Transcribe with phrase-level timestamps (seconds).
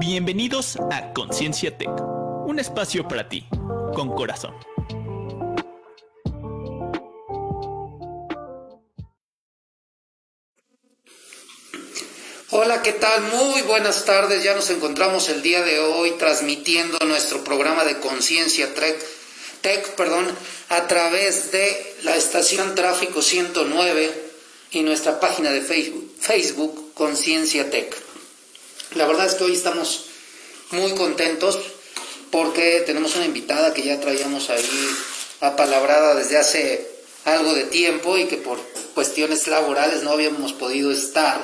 [0.00, 1.90] Bienvenidos a Conciencia Tech,
[2.46, 3.48] un espacio para ti,
[3.94, 4.54] con corazón.
[12.50, 13.22] Hola, ¿qué tal?
[13.22, 14.44] Muy buenas tardes.
[14.44, 19.04] Ya nos encontramos el día de hoy transmitiendo nuestro programa de Conciencia Tech,
[19.62, 20.26] Tech perdón,
[20.68, 24.30] a través de la estación Tráfico 109
[24.70, 28.07] y nuestra página de Facebook, Facebook Conciencia Tech.
[28.94, 30.06] La verdad es que hoy estamos
[30.70, 31.58] muy contentos
[32.30, 34.88] porque tenemos una invitada que ya traíamos ahí
[35.40, 36.90] apalabrada desde hace
[37.24, 38.58] algo de tiempo y que por
[38.94, 41.38] cuestiones laborales no habíamos podido estar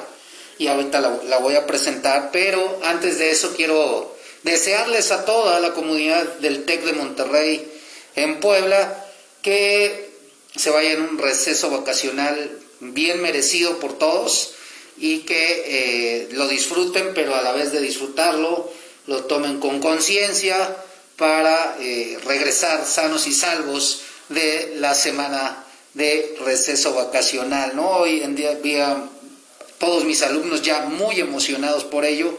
[0.56, 5.74] y ahorita la, voy a presentar, pero antes de eso quiero desearles a toda la
[5.74, 7.70] comunidad del TEC de Monterrey
[8.14, 9.04] en Puebla
[9.42, 10.10] que
[10.56, 14.54] se vaya en un receso vacacional bien merecido por todos
[14.96, 18.70] y que eh, lo disfruten, pero a la vez de disfrutarlo,
[19.06, 20.76] lo tomen con conciencia
[21.16, 25.64] para eh, regresar sanos y salvos de la semana
[25.94, 27.76] de receso vacacional.
[27.76, 27.88] ¿no?
[27.88, 29.08] Hoy en día había
[29.78, 32.36] todos mis alumnos ya muy emocionados por ello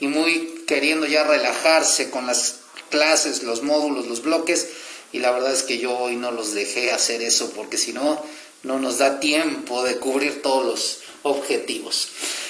[0.00, 2.56] y muy queriendo ya relajarse con las
[2.90, 4.68] clases, los módulos, los bloques,
[5.12, 8.22] y la verdad es que yo hoy no los dejé hacer eso porque si no,
[8.62, 12.08] no nos da tiempo de cubrir todos los objetivos.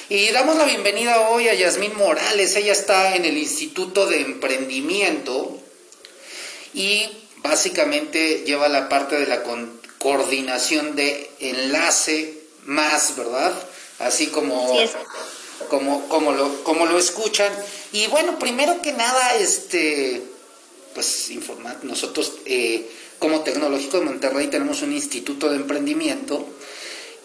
[0.09, 2.55] Y damos la bienvenida hoy a Yasmín Morales.
[2.57, 5.59] Ella está en el Instituto de Emprendimiento
[6.75, 9.43] y básicamente lleva la parte de la
[9.99, 13.53] coordinación de enlace más, ¿verdad?
[13.99, 14.79] Así como,
[15.69, 17.53] como, como, lo, como lo escuchan.
[17.93, 20.23] Y bueno, primero que nada, este,
[20.95, 22.89] pues informar, nosotros eh,
[23.19, 26.47] como Tecnológico de Monterrey tenemos un instituto de emprendimiento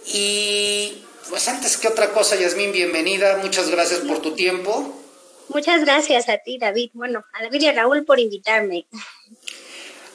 [0.08, 4.98] y pues antes que otra cosa, Yasmín, bienvenida, muchas gracias por tu tiempo.
[5.50, 6.92] Muchas gracias a ti, David.
[6.94, 8.86] Bueno, a David y a Raúl por invitarme.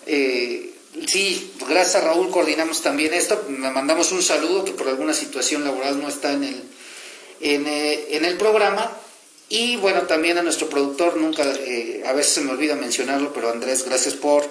[0.06, 0.72] Eh,
[1.06, 3.44] sí, gracias a Raúl coordinamos también esto.
[3.48, 6.64] Me mandamos un saludo que por alguna situación laboral no está en el,
[7.40, 8.90] en, eh, el programa.
[9.48, 13.50] Y bueno, también a nuestro productor, nunca, eh, a veces se me olvida mencionarlo, pero
[13.50, 14.44] Andrés, gracias por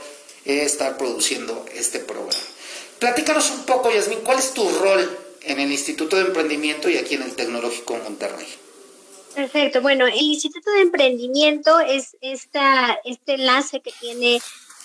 [0.46, 2.40] estar produciendo este programa.
[3.00, 7.16] Platícanos un poco, Yasmín, ¿cuál es tu rol en el Instituto de Emprendimiento y aquí
[7.16, 8.48] en el Tecnológico Monterrey.
[9.34, 9.82] Perfecto.
[9.82, 14.42] Bueno, el Instituto de Emprendimiento es esta, este enlace que tiene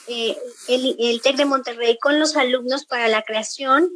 [0.09, 0.37] eh,
[0.69, 3.91] el, el TEC de Monterrey con los alumnos para la creación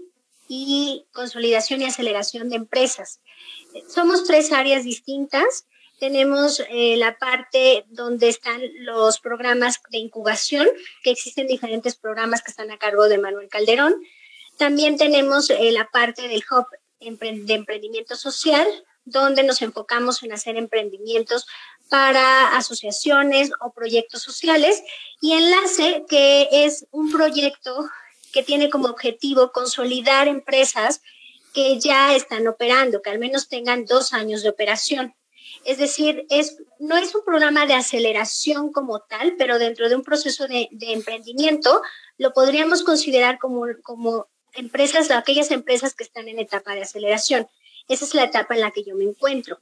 [0.48, 3.20] y consolidación y aceleración de empresas.
[3.88, 5.66] Somos tres áreas distintas.
[5.98, 10.68] Tenemos eh, la parte donde están los programas de incubación,
[11.02, 13.94] que existen diferentes programas que están a cargo de Manuel Calderón.
[14.56, 16.66] También tenemos eh, la parte del Hub
[17.00, 18.66] de Emprendimiento Social,
[19.04, 21.46] donde nos enfocamos en hacer emprendimientos
[21.90, 24.82] para asociaciones o proyectos sociales.
[25.20, 27.88] Y Enlace, que es un proyecto
[28.32, 31.02] que tiene como objetivo consolidar empresas
[31.52, 35.14] que ya están operando, que al menos tengan dos años de operación.
[35.64, 40.02] Es decir, es, no es un programa de aceleración como tal, pero dentro de un
[40.02, 41.80] proceso de, de emprendimiento
[42.18, 47.48] lo podríamos considerar como, como empresas, aquellas empresas que están en etapa de aceleración.
[47.88, 49.60] Esa es la etapa en la que yo me encuentro.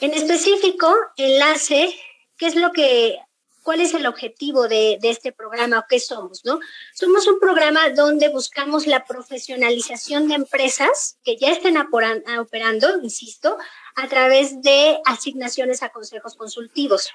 [0.00, 1.94] En específico, enlace,
[2.36, 3.18] ¿qué es lo que,
[3.62, 6.60] cuál es el objetivo de, este programa o qué somos, no?
[6.92, 13.58] Somos un programa donde buscamos la profesionalización de empresas que ya estén operando, insisto,
[13.94, 17.10] a través de asignaciones a consejos consultivos.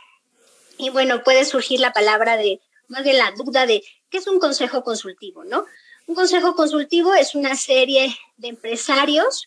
[0.78, 4.40] Y bueno, puede surgir la palabra de, más bien la duda de, ¿qué es un
[4.40, 5.66] consejo consultivo, no?
[6.08, 9.46] Un consejo consultivo es una serie de empresarios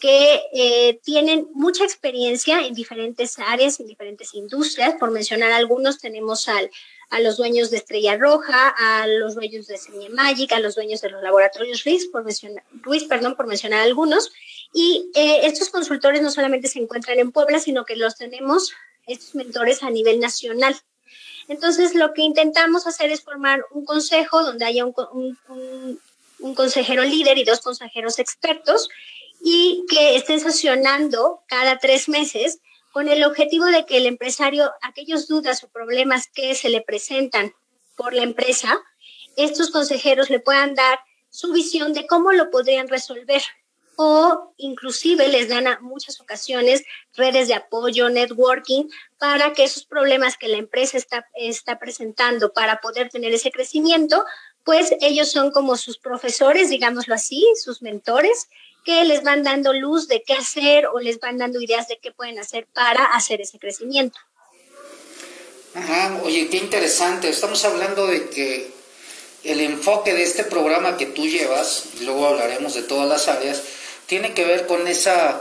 [0.00, 4.94] que eh, tienen mucha experiencia en diferentes áreas, en diferentes industrias.
[4.98, 6.70] Por mencionar algunos, tenemos al,
[7.10, 9.78] a los dueños de Estrella Roja, a los dueños de
[10.10, 14.32] Magic, a los dueños de los laboratorios Ruiz, por mencionar, Ruiz, perdón, por mencionar algunos.
[14.72, 18.72] Y eh, estos consultores no solamente se encuentran en Puebla, sino que los tenemos,
[19.06, 20.74] estos mentores, a nivel nacional.
[21.48, 24.94] Entonces, lo que intentamos hacer es formar un consejo donde haya un,
[26.38, 28.88] un, consejero líder y dos consejeros expertos
[29.42, 32.60] y que estén sesionando cada tres meses
[32.92, 37.54] con el objetivo de que el empresario, aquellas dudas o problemas que se le presentan
[37.96, 38.78] por la empresa,
[39.36, 41.00] estos consejeros le puedan dar
[41.30, 43.42] su visión de cómo lo podrían resolver
[44.00, 46.84] o inclusive les dan a muchas ocasiones
[47.16, 48.84] redes de apoyo, networking,
[49.18, 54.24] para que esos problemas que la empresa está, está presentando para poder tener ese crecimiento,
[54.62, 58.46] pues ellos son como sus profesores, digámoslo así, sus mentores,
[58.84, 62.12] que les van dando luz de qué hacer o les van dando ideas de qué
[62.12, 64.20] pueden hacer para hacer ese crecimiento.
[65.74, 67.28] Ajá, oye, qué interesante.
[67.28, 68.70] Estamos hablando de que
[69.42, 73.60] el enfoque de este programa que tú llevas, y luego hablaremos de todas las áreas,
[74.08, 75.40] tiene que ver con esa,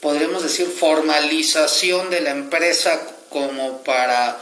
[0.00, 3.00] podríamos decir, formalización de la empresa
[3.30, 4.38] como para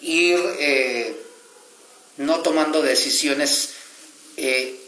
[0.00, 1.20] ir eh,
[2.16, 3.70] no tomando decisiones
[4.36, 4.80] eh,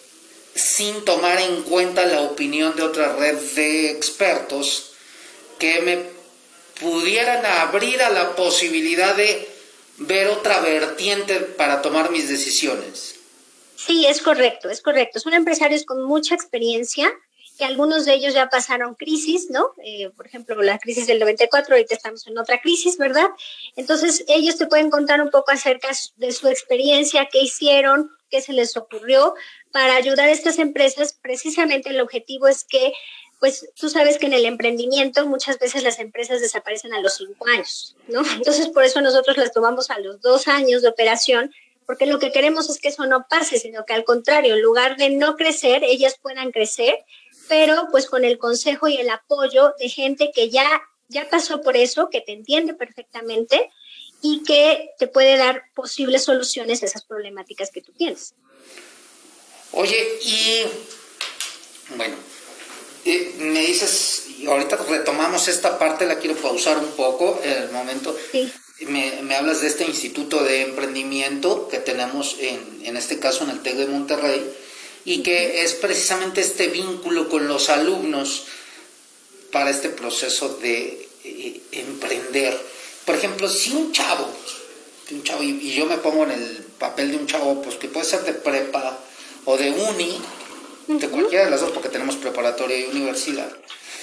[0.55, 4.93] sin tomar en cuenta la opinión de otra red de expertos
[5.59, 5.99] que me
[6.81, 9.49] pudieran abrir a la posibilidad de
[9.97, 13.18] ver otra vertiente para tomar mis decisiones.
[13.79, 15.21] Sí, es correcto, es correcto.
[15.21, 17.09] Son empresarios con mucha experiencia,
[17.57, 19.71] que algunos de ellos ya pasaron crisis, ¿no?
[19.85, 23.29] Eh, por ejemplo, la crisis del 94, ahorita estamos en otra crisis, ¿verdad?
[23.77, 28.53] Entonces, ellos te pueden contar un poco acerca de su experiencia, qué hicieron, qué se
[28.53, 29.35] les ocurrió
[29.71, 31.13] para ayudar a estas empresas.
[31.13, 32.93] Precisamente el objetivo es que
[33.41, 37.47] pues tú sabes que en el emprendimiento muchas veces las empresas desaparecen a los cinco
[37.47, 38.23] años, ¿no?
[38.33, 41.53] Entonces por eso nosotros las tomamos a los dos años de operación,
[41.89, 44.99] porque lo que queremos es que eso no pase, sino que al contrario, en lugar
[44.99, 46.95] de no crecer, ellas puedan crecer,
[47.49, 51.79] pero pues con el consejo y el apoyo de gente que ya, ya pasó por
[51.79, 53.71] eso, que te entiende perfectamente
[54.21, 58.35] y que te puede dar posibles soluciones a esas problemáticas que tú tienes.
[59.73, 60.65] Oye, y
[61.97, 62.17] bueno,
[63.39, 68.15] me dices, ahorita retomamos esta parte, la quiero pausar un poco en el momento.
[68.81, 73.61] Me, hablas de este instituto de emprendimiento que tenemos en, en este caso en el
[73.61, 74.43] TEC de Monterrey
[75.05, 78.45] y que es precisamente este vínculo con los alumnos
[79.51, 82.59] para este proceso de eh, emprender.
[83.05, 84.29] Por ejemplo, si un chavo,
[85.11, 87.89] un chavo y, y, yo me pongo en el papel de un chavo, pues que
[87.89, 88.99] puede ser de prepa
[89.45, 90.21] o de uni,
[90.89, 93.51] de cualquiera de las dos, porque tenemos preparatoria y universidad.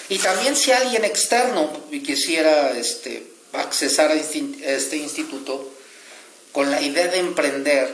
[0.09, 1.71] Y también si alguien externo
[2.03, 3.27] quisiera este,
[3.59, 5.71] accesar a este instituto
[6.51, 7.93] con la idea de emprender,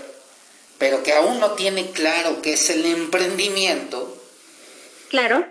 [0.77, 4.17] pero que aún no tiene claro qué es el emprendimiento.
[5.09, 5.45] Claro.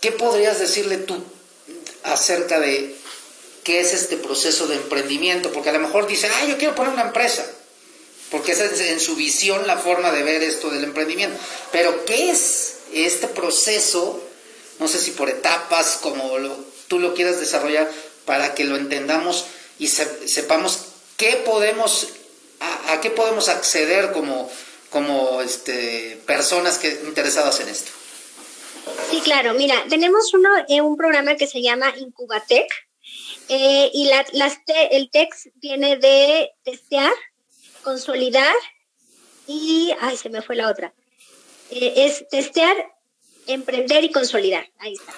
[0.00, 1.22] ¿Qué podrías decirle tú
[2.02, 2.96] acerca de
[3.64, 5.52] qué es este proceso de emprendimiento?
[5.52, 7.46] Porque a lo mejor dice, ah, yo quiero poner una empresa
[8.30, 11.36] porque esa es en su visión la forma de ver esto del emprendimiento.
[11.72, 14.22] Pero ¿qué es este proceso?
[14.78, 16.30] No sé si por etapas, como
[16.86, 17.90] tú lo quieras desarrollar,
[18.24, 19.46] para que lo entendamos
[19.78, 20.86] y sepamos
[21.16, 22.08] qué podemos,
[22.60, 24.50] a, qué podemos acceder como,
[24.90, 27.92] como este, personas que, interesadas en esto.
[29.10, 29.54] Sí, claro.
[29.54, 32.70] Mira, tenemos uno, eh, un programa que se llama Incubatec
[33.48, 37.12] eh, y la, las el TEX viene de testear,
[37.82, 38.54] consolidar
[39.46, 40.94] y, ay, se me fue la otra.
[41.70, 42.76] Eh, es testear,
[43.46, 44.68] emprender y consolidar.
[44.78, 45.12] Ahí está.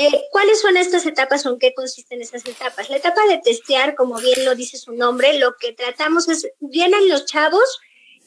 [0.00, 2.88] Eh, ¿Cuáles son estas etapas o en qué consisten estas etapas?
[2.88, 7.08] La etapa de testear, como bien lo dice su nombre, lo que tratamos es, vienen
[7.08, 7.80] los chavos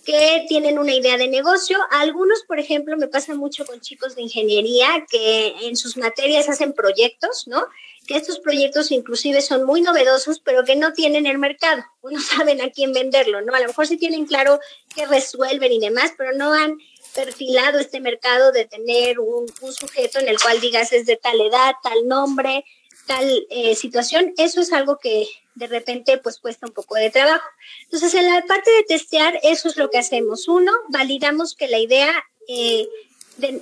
[0.05, 1.77] que tienen una idea de negocio.
[1.91, 6.73] Algunos, por ejemplo, me pasa mucho con chicos de ingeniería que en sus materias hacen
[6.73, 7.65] proyectos, ¿no?
[8.07, 12.61] que estos proyectos inclusive son muy novedosos, pero que no tienen el mercado, no saben
[12.61, 13.53] a quién venderlo, ¿no?
[13.53, 14.59] A lo mejor sí tienen claro
[14.93, 16.77] qué resuelven y demás, pero no han
[17.13, 21.73] perfilado este mercado de tener un, sujeto en el cual digas es de tal edad,
[21.83, 22.65] tal nombre,
[23.07, 24.33] tal eh, situación.
[24.37, 27.47] Eso es algo que de repente pues cuesta un poco de trabajo.
[27.83, 30.47] Entonces, en la parte de testear, eso es lo que hacemos.
[30.47, 32.11] Uno, validamos que la idea
[32.47, 32.87] eh,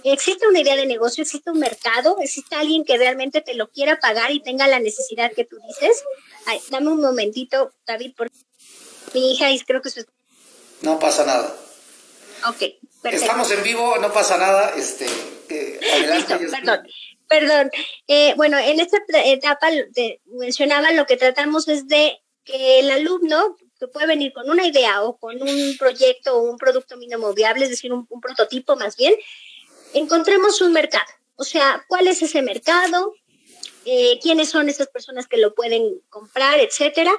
[0.03, 3.99] existe una idea de negocio, existe un mercado, existe alguien que realmente te lo quiera
[3.99, 6.03] pagar y tenga la necesidad que tú dices.
[6.45, 8.29] Ay, dame un momentito, David, por
[9.13, 10.05] mi hija y creo que es...
[10.81, 11.55] No pasa nada.
[12.47, 12.63] Ok,
[13.01, 13.25] perfecto.
[13.25, 14.73] Estamos en vivo, no pasa nada.
[14.75, 15.05] Este,
[15.49, 16.47] eh, adelante.
[16.47, 16.87] perdón.
[17.27, 17.71] Perdón.
[18.07, 19.69] Eh, bueno, en esta etapa
[20.25, 25.03] mencionaba lo que tratamos es de que el alumno que puede venir con una idea
[25.03, 29.13] o con un proyecto o un producto mínimo viable, es decir, un prototipo más bien,
[29.93, 31.05] encontremos un mercado.
[31.35, 33.13] O sea, ¿cuál es ese mercado?
[33.85, 37.13] Eh, ¿Quiénes son esas personas que lo pueden comprar, etcétera?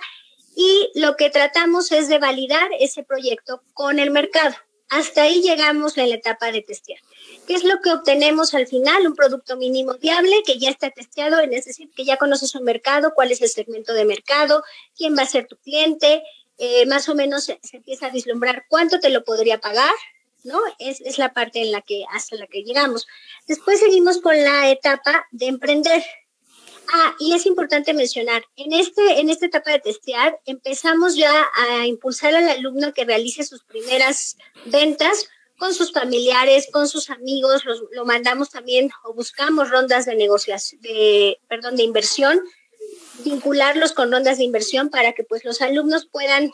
[0.55, 4.55] Y lo que tratamos es de validar ese proyecto con el mercado.
[4.91, 7.01] Hasta ahí llegamos en la etapa de testear.
[7.47, 9.07] ¿Qué es lo que obtenemos al final?
[9.07, 13.13] Un producto mínimo viable que ya está testeado, es decir, que ya conoces un mercado,
[13.15, 14.65] cuál es el segmento de mercado,
[14.97, 16.25] quién va a ser tu cliente,
[16.59, 19.95] eh, más o menos se, se, empieza a vislumbrar cuánto te lo podría pagar,
[20.43, 20.59] ¿no?
[20.79, 23.07] Es la parte en la que, hasta la que llegamos.
[23.47, 26.03] Después seguimos con la etapa de emprender.
[26.93, 31.87] Ah, y es importante mencionar, en, este, en esta etapa de testear, empezamos ya a
[31.87, 38.05] impulsar al alumno que realice sus primeras ventas con sus familiares, con sus amigos, lo
[38.05, 42.41] mandamos también o buscamos rondas de negociación, de, perdón, de inversión
[43.25, 46.53] vincularlos con rondas de inversión para que pues los alumnos puedan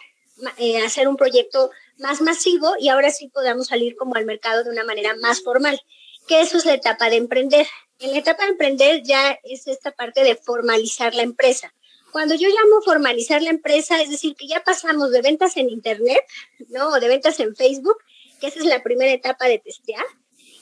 [0.59, 4.71] eh, hacer un proyecto más masivo y ahora sí podamos salir como al mercado de
[4.71, 5.81] una manera más formal,
[6.27, 7.67] que eso es la etapa de emprender.
[7.99, 11.73] En la etapa de emprender ya es esta parte de formalizar la empresa.
[12.13, 16.21] Cuando yo llamo formalizar la empresa, es decir, que ya pasamos de ventas en Internet,
[16.69, 16.89] ¿no?
[16.89, 17.99] O de ventas en Facebook,
[18.41, 20.05] que esa es la primera etapa de testear,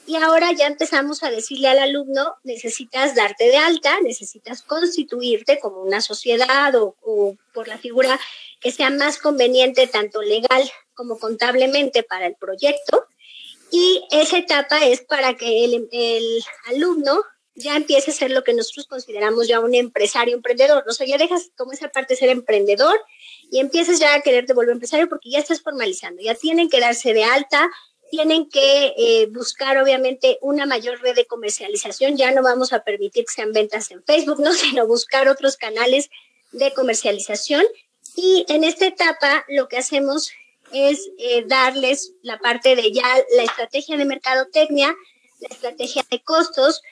[0.07, 5.81] y ahora ya empezamos a decirle al alumno, necesitas darte de alta, necesitas constituirte como
[5.81, 8.21] una sociedad o, por la figura
[8.61, 13.07] que sea más conveniente tanto legal como contablemente para el proyecto.
[13.77, 17.21] Y esa etapa es para que el, alumno
[17.57, 20.85] ya empiece a ser lo que nosotros consideramos ya un empresario emprendedor.
[20.89, 22.97] O sea, ya dejas como esa parte de ser emprendedor
[23.51, 27.15] y empiezas ya a quererte volver empresario porque ya estás formalizando, ya tienen que darse
[27.15, 27.69] de alta,
[28.13, 32.17] tienen que eh, buscar obviamente una mayor red de comercialización.
[32.17, 34.53] Ya no vamos a permitir que sean ventas en Facebook, ¿no?
[34.53, 36.11] sino buscar otros canales
[36.53, 37.65] de comercialización.
[38.15, 40.31] Y en esta etapa lo que hacemos
[40.75, 44.95] es eh, darles la parte de ya la estrategia de mercadotecnia,
[45.41, 46.83] la estrategia de costos,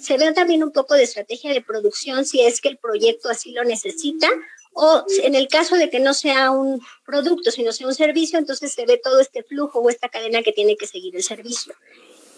[0.00, 3.52] se ve también un poco de estrategia de producción si es que el proyecto así
[3.52, 4.28] lo necesita
[4.80, 8.72] o en el caso de que no sea un producto, sino sea un servicio, entonces
[8.72, 11.74] se ve todo este flujo o esta cadena que tiene que seguir el servicio.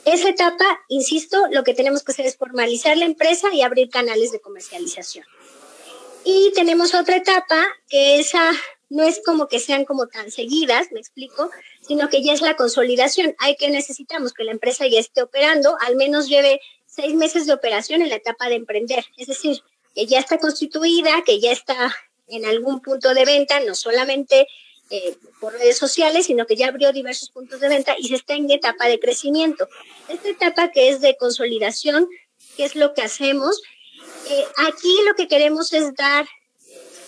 [0.06, 4.32] Esa etapa, insisto, lo que tenemos que hacer es formalizar la empresa y abrir canales
[4.32, 5.26] de comercialización.
[6.24, 8.52] Y tenemos otra etapa que esa
[8.90, 12.56] no es como que sean como tan seguidas, me explico, sino que ya es la
[12.56, 13.34] consolidación.
[13.38, 17.52] Hay que necesitamos que la empresa ya esté operando, al menos lleve seis meses de
[17.52, 19.62] operación en la etapa de emprender, es decir,
[19.94, 21.94] que ya está constituida, que ya está
[22.26, 24.48] en algún punto de venta, no solamente
[24.90, 28.34] eh, por redes sociales, sino que ya abrió diversos puntos de venta y se está
[28.34, 29.68] en etapa de crecimiento.
[30.08, 32.08] Esta etapa que es de consolidación,
[32.56, 33.62] ¿qué es lo que hacemos?
[34.28, 36.26] Eh, aquí lo que queremos es dar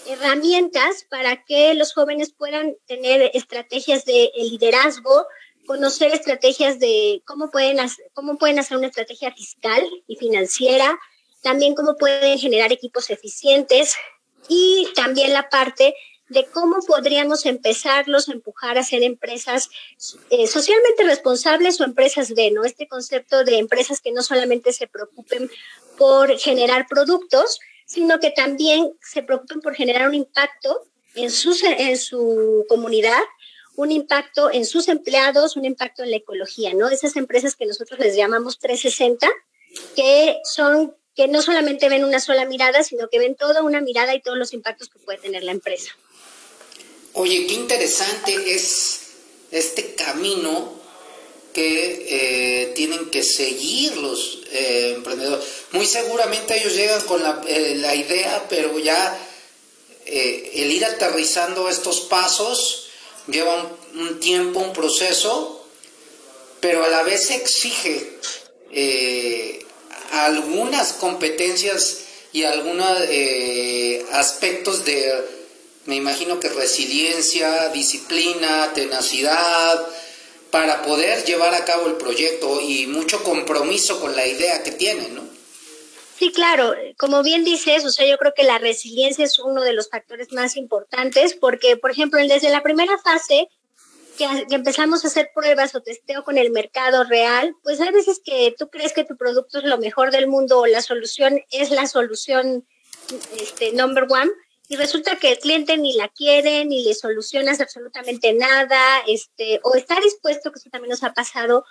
[0.07, 5.27] herramientas para que los jóvenes puedan tener estrategias de liderazgo,
[5.67, 10.99] conocer estrategias de cómo pueden, hacer, cómo pueden hacer una estrategia fiscal y financiera,
[11.43, 13.97] también cómo pueden generar equipos eficientes,
[14.49, 15.95] y también la parte
[16.29, 19.69] de cómo podríamos empezarlos a empujar a ser empresas
[20.31, 22.65] eh, socialmente responsables o empresas de, ¿no?
[22.65, 25.51] Este concepto de empresas que no solamente se preocupen
[25.99, 27.61] por generar productos,
[27.93, 30.81] sino que también se preocupen por generar un impacto
[31.15, 33.21] en, sus, en su comunidad,
[33.77, 36.89] un impacto en sus empleados, un impacto en la ecología, ¿no?
[36.89, 39.29] Esas empresas que nosotros les llamamos 360,
[39.95, 44.15] que son que no solamente ven una sola mirada, sino que ven toda una mirada
[44.15, 45.91] y todos los impactos que puede tener la empresa.
[47.13, 49.17] Oye, qué interesante es
[49.51, 50.82] este camino
[51.53, 55.45] que eh, tienen que seguir los eh, emprendedores.
[55.73, 59.29] Muy seguramente ellos llegan con la, eh, la idea, pero ya
[60.05, 62.89] el ir aterrizando estos pasos
[63.29, 65.65] lleva un, tiempo, un proceso,
[66.61, 68.11] pero a la vez exige
[70.11, 71.99] algunas competencias
[72.33, 72.99] y algunos
[74.11, 75.25] aspectos de,
[75.87, 79.87] me imagino que resiliencia, disciplina, tenacidad,
[80.53, 85.15] para poder llevar a cabo el proyecto y mucho compromiso con la idea que tienen,
[85.15, 85.23] ¿no?
[86.19, 89.73] Sí, claro, como bien dices, o sea, yo creo que la resiliencia es uno de
[89.73, 93.49] los factores más importantes porque, por ejemplo, desde la primera fase,
[94.19, 98.55] que, empezamos a hacer pruebas o testeo con el mercado real, pues hay veces que
[98.57, 101.87] tú crees que tu producto es lo mejor del mundo o la solución es la
[101.87, 102.67] solución
[103.41, 104.31] este, number one
[104.73, 109.75] y resulta que el cliente ni la quiere ni le solucionas absolutamente nada, este, o
[109.75, 111.67] está dispuesto, que eso también nos ha pasado,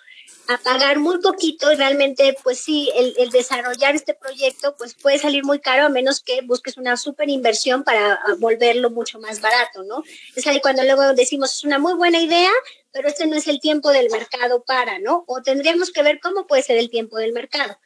[0.47, 5.17] a pagar muy poquito y realmente, pues sí, el, el, desarrollar este proyecto, pues puede
[5.17, 9.41] salir muy caro a menos que busques una súper inversión para ah, volverlo mucho más
[9.41, 10.03] barato, ¿no?
[10.35, 12.51] Es ahí cuando luego decimos, es una muy buena idea,
[12.91, 15.23] pero este no es el tiempo del mercado para, ¿no?
[15.25, 17.79] O tendríamos que ver cómo puede ser el tiempo del mercado.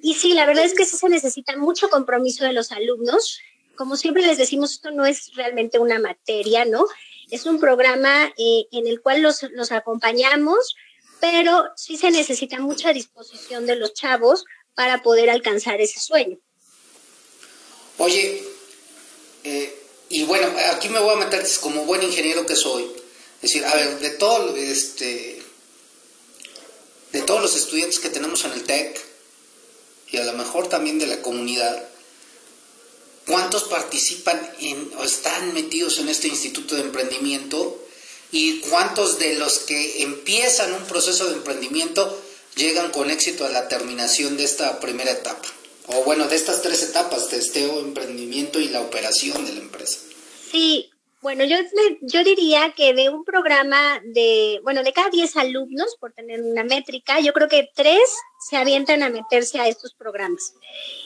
[0.00, 3.38] Y sí, la verdad es que sí se necesita mucho compromiso de los alumnos.
[3.76, 6.86] Como siempre les decimos, esto no es realmente una materia, ¿no?
[7.30, 10.74] Es un programa eh, en el cual los, los acompañamos,
[11.20, 16.38] pero sí se necesita mucha disposición de los chavos para poder alcanzar ese sueño.
[17.98, 18.42] Oye,
[19.44, 22.84] eh, y bueno, aquí me voy a meter como buen ingeniero que soy.
[23.36, 25.42] Es decir, a ver, de todo este
[27.12, 29.00] de todos los estudiantes que tenemos en el TEC
[30.10, 31.88] y a lo mejor también de la comunidad,
[33.26, 37.78] ¿cuántos participan en, o están metidos en este instituto de emprendimiento
[38.30, 42.20] y cuántos de los que empiezan un proceso de emprendimiento
[42.56, 45.48] llegan con éxito a la terminación de esta primera etapa.
[45.88, 49.98] o bueno, de estas tres etapas, testeo, emprendimiento y la operación de la empresa.
[50.50, 50.91] Sí,
[51.22, 51.56] bueno, yo,
[52.00, 56.64] yo diría que de un programa de, bueno, de cada 10 alumnos, por tener una
[56.64, 58.02] métrica, yo creo que tres
[58.40, 60.54] se avientan a meterse a estos programas.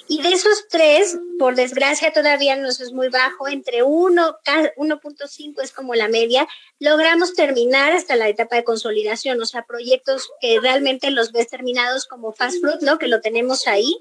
[0.08, 4.38] Y de esos tres, por desgracia todavía nos es muy bajo, entre 1,
[4.76, 10.30] 1.5 es como la media, logramos terminar hasta la etapa de consolidación, o sea, proyectos
[10.40, 12.96] que realmente los ves terminados como Fast Fruit, ¿no?
[12.96, 13.94] Que lo tenemos ahí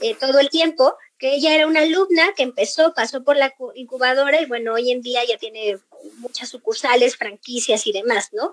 [0.00, 4.40] eh, todo el tiempo, que ella era una alumna que empezó, pasó por la incubadora
[4.40, 5.78] y bueno, hoy en día ya tiene
[6.16, 8.52] muchas sucursales, franquicias y demás, ¿no?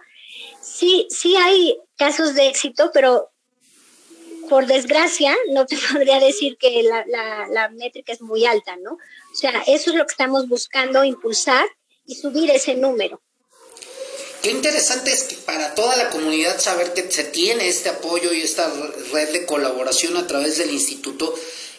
[0.61, 3.31] Sí, sí hay casos de éxito, pero
[4.49, 8.91] por desgracia no te podría decir que la, la, la métrica es muy alta, ¿no?
[8.91, 11.65] O sea, eso es lo que estamos buscando impulsar
[12.05, 13.21] y subir ese número.
[14.41, 18.41] Qué interesante es que para toda la comunidad saber que se tiene este apoyo y
[18.41, 18.71] esta
[19.11, 21.33] red de colaboración a través del instituto.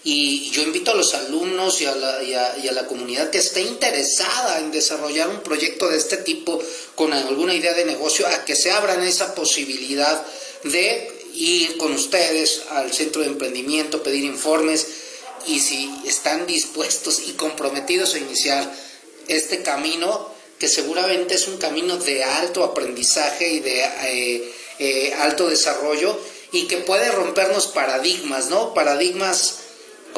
[0.04, 3.62] Y yo invito a los alumnos y a la, y a, la comunidad que esté
[3.62, 6.62] interesada en desarrollar un proyecto de este tipo
[6.94, 10.24] con alguna idea de negocio a que se abran esa posibilidad
[10.64, 14.86] de ir con ustedes al centro de emprendimiento, pedir informes
[15.46, 18.72] y si están dispuestos y comprometidos a iniciar
[19.28, 25.48] este camino, que seguramente es un camino de alto aprendizaje y de eh, eh, alto
[25.48, 26.18] desarrollo
[26.52, 28.74] y que puede rompernos paradigmas, ¿no?
[28.74, 29.58] Paradigmas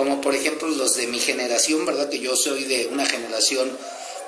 [0.01, 2.09] como por ejemplo los de mi generación, ¿verdad?
[2.09, 3.71] Que yo soy de una generación,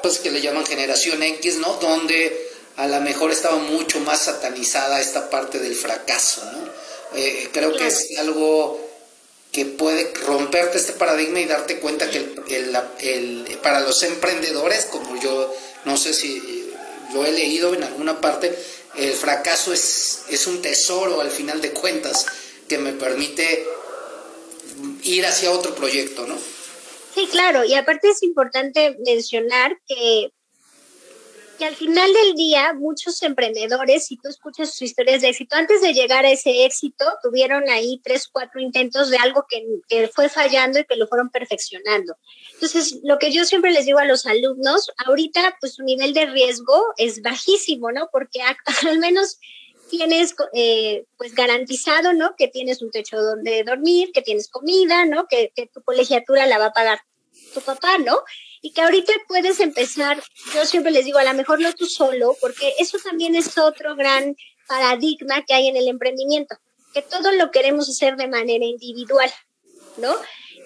[0.03, 1.73] pues que le llaman generación X, ¿no?
[1.81, 6.69] Donde a lo mejor estaba mucho más satanizada esta parte del fracaso, ¿no?
[7.19, 8.87] Eh, creo que es algo
[9.51, 12.19] que puede romperte este paradigma y darte cuenta que
[12.51, 15.55] el, para los emprendedores, como yo
[15.87, 16.71] no sé si
[17.15, 18.55] lo he leído en alguna parte,
[18.99, 22.27] el fracaso es, es un tesoro al final de cuentas
[22.69, 23.67] que me permite
[25.03, 26.39] ir hacia otro proyecto, ¿no?
[27.15, 30.33] Sí, claro, y aparte es importante mencionar que
[31.59, 35.81] que al final del día muchos emprendedores, si tú escuchas sus historias de éxito, antes
[35.81, 40.29] de llegar a ese éxito, tuvieron ahí tres, cuatro intentos de algo que, que fue
[40.29, 42.17] fallando y que lo fueron perfeccionando.
[42.55, 46.27] Entonces, lo que yo siempre les digo a los alumnos, ahorita pues su nivel de
[46.27, 48.09] riesgo es bajísimo, ¿no?
[48.11, 48.41] Porque
[48.87, 49.39] al menos
[49.93, 52.35] tienes eh, pues garantizado, ¿no?
[52.37, 55.27] Que tienes un techo donde dormir, que tienes comida, ¿no?
[55.29, 57.03] Que, que tu colegiatura la va a pagar
[57.53, 58.19] tu papá, ¿no?
[58.65, 60.23] y que ahorita puedes empezar,
[60.55, 63.97] yo siempre les digo, a lo mejor no tú solo, porque eso también es otro
[63.97, 64.37] gran
[64.69, 66.57] paradigma que hay en el emprendimiento,
[66.95, 69.31] que todo lo queremos hacer de manera individual,
[69.97, 70.15] ¿no?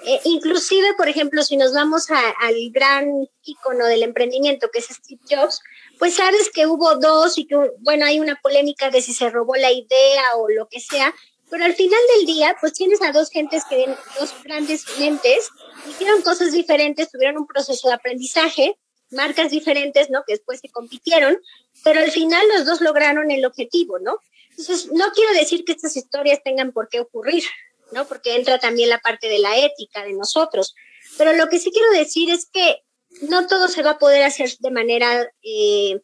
[0.04, 5.22] Eh, inclusive, por ejemplo, si nos vamos al gran icono del emprendimiento, que es Steve
[5.28, 5.62] Jobs,
[5.98, 9.56] pues sabes que hubo dos y que, bueno, hay una polémica de si se robó
[9.56, 11.14] la idea o lo que sea,
[11.50, 13.86] pero al final del día, pues tienes a dos gentes que,
[14.18, 15.48] dos grandes mentes,
[15.88, 18.76] hicieron cosas diferentes, tuvieron un proceso de aprendizaje,
[19.10, 20.24] marcas diferentes, ¿no?
[20.26, 21.38] Que después se compitieron,
[21.84, 24.18] pero al final los dos lograron el objetivo, ¿no?
[24.50, 27.44] Entonces, no quiero decir que estas historias tengan por qué ocurrir,
[27.92, 28.06] ¿no?
[28.06, 30.74] Porque entra también la parte de la ética de nosotros.
[31.16, 32.82] Pero lo que sí quiero decir es que
[33.22, 36.00] no todo se va a poder hacer de manera, eh,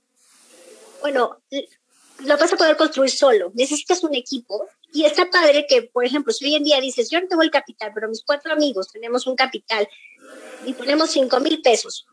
[1.00, 1.38] bueno,
[2.20, 3.52] lo vas a poder construir solo.
[3.54, 7.20] Necesitas un equipo y está padre que, por ejemplo, si hoy en día dices, yo
[7.20, 9.88] no tengo el capital, pero mis cuatro amigos tenemos un capital
[10.66, 12.06] y ponemos cinco mil pesos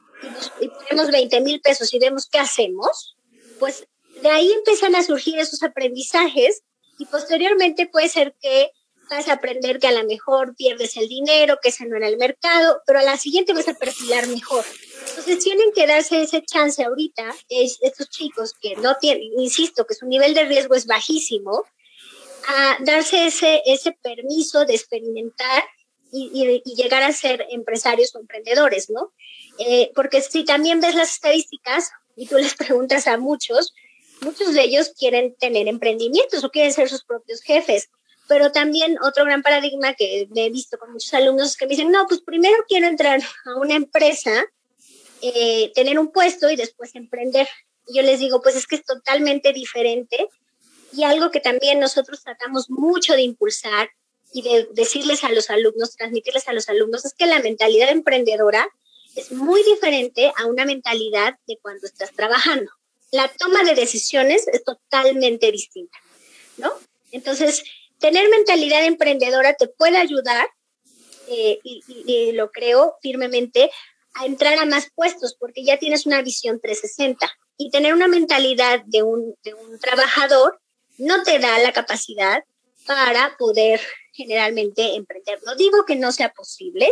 [0.59, 3.15] y, ponemos 20 mil pesos y vemos qué hacemos,
[3.59, 3.87] pues
[4.21, 6.63] de ahí empiezan a surgir esos aprendizajes
[6.97, 8.71] y posteriormente puede ser que
[9.09, 12.17] vas a aprender que a lo mejor pierdes el dinero, que ese no era el
[12.17, 14.65] mercado, pero a la siguiente vas a perfilar mejor.
[15.09, 19.95] Entonces tienen que darse ese chance ahorita, es, estos chicos que no tienen, insisto, que
[19.95, 21.65] su nivel de riesgo es bajísimo,
[22.47, 25.63] a darse ese, ese permiso de experimentar
[26.11, 29.13] y, llegar a ser empresarios o emprendedores, ¿no?
[29.59, 33.73] Eh, porque si también ves las estadísticas y tú les preguntas a muchos,
[34.21, 37.89] muchos de ellos quieren tener emprendimientos o quieren ser sus propios jefes.
[38.27, 41.91] Pero también otro gran paradigma que he visto con muchos alumnos es que me dicen,
[41.91, 44.45] no, pues primero quiero entrar a una empresa,
[45.21, 47.47] eh, tener un puesto y después emprender.
[47.87, 50.29] Y yo les digo, pues es que es totalmente diferente
[50.91, 53.89] y algo que también nosotros tratamos mucho de impulsar
[54.31, 58.67] y de decirles a los alumnos, transmitirles a los alumnos, es que la mentalidad emprendedora
[59.15, 62.71] es muy diferente a una mentalidad de cuando estás trabajando.
[63.11, 65.97] La toma de decisiones es totalmente distinta,
[66.57, 66.71] ¿no?
[67.11, 67.63] Entonces,
[67.99, 70.47] tener mentalidad emprendedora te puede ayudar,
[71.27, 73.71] eh, y, y, lo creo firmemente,
[74.19, 78.81] a entrar a más puestos porque ya tienes una visión 360 y tener una mentalidad
[78.85, 80.59] de un, de un trabajador
[80.97, 82.43] no te da la capacidad
[82.85, 83.81] para poder
[84.13, 85.39] generalmente emprender.
[85.45, 86.91] No digo que no sea posible,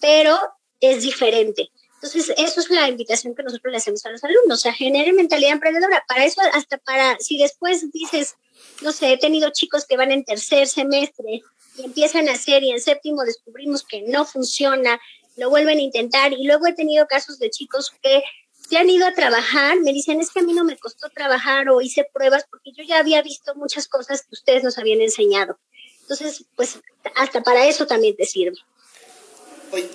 [0.00, 0.38] pero
[0.80, 1.70] es diferente.
[1.94, 5.12] Entonces, eso es la invitación que nosotros le hacemos a los alumnos, o sea, genere
[5.12, 6.04] mentalidad emprendedora.
[6.06, 8.34] Para eso, hasta para, si después dices,
[8.82, 11.40] no sé, he tenido chicos que van en tercer semestre
[11.78, 15.00] y empiezan a hacer y en séptimo descubrimos que no funciona,
[15.36, 18.22] lo vuelven a intentar y luego he tenido casos de chicos que
[18.68, 21.68] se han ido a trabajar, me dicen, es que a mí no me costó trabajar
[21.68, 25.58] o hice pruebas porque yo ya había visto muchas cosas que ustedes nos habían enseñado.
[26.02, 26.78] Entonces, pues
[27.14, 28.56] hasta para eso también te sirve.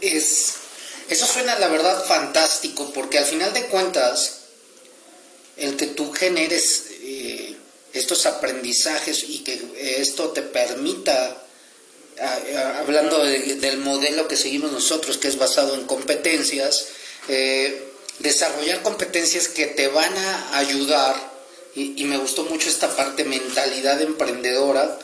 [0.02, 0.56] Es,
[1.10, 4.42] eso suena la verdad fantástico porque al final de cuentas,
[5.58, 7.56] el que tú generes eh,
[7.94, 9.60] estos aprendizajes y que
[10.00, 11.44] esto te permita,
[12.78, 16.88] hablando del modelo que seguimos nosotros, que es basado en competencias,
[17.28, 17.84] eh,
[18.20, 21.30] desarrollar competencias que te van a ayudar,
[21.76, 25.00] y, me gustó mucho esta parte mentalidad emprendedora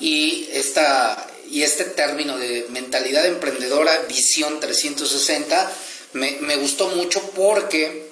[0.00, 5.72] y, esta, y este término de mentalidad emprendedora, visión 360,
[6.14, 8.08] me, me gustó mucho porque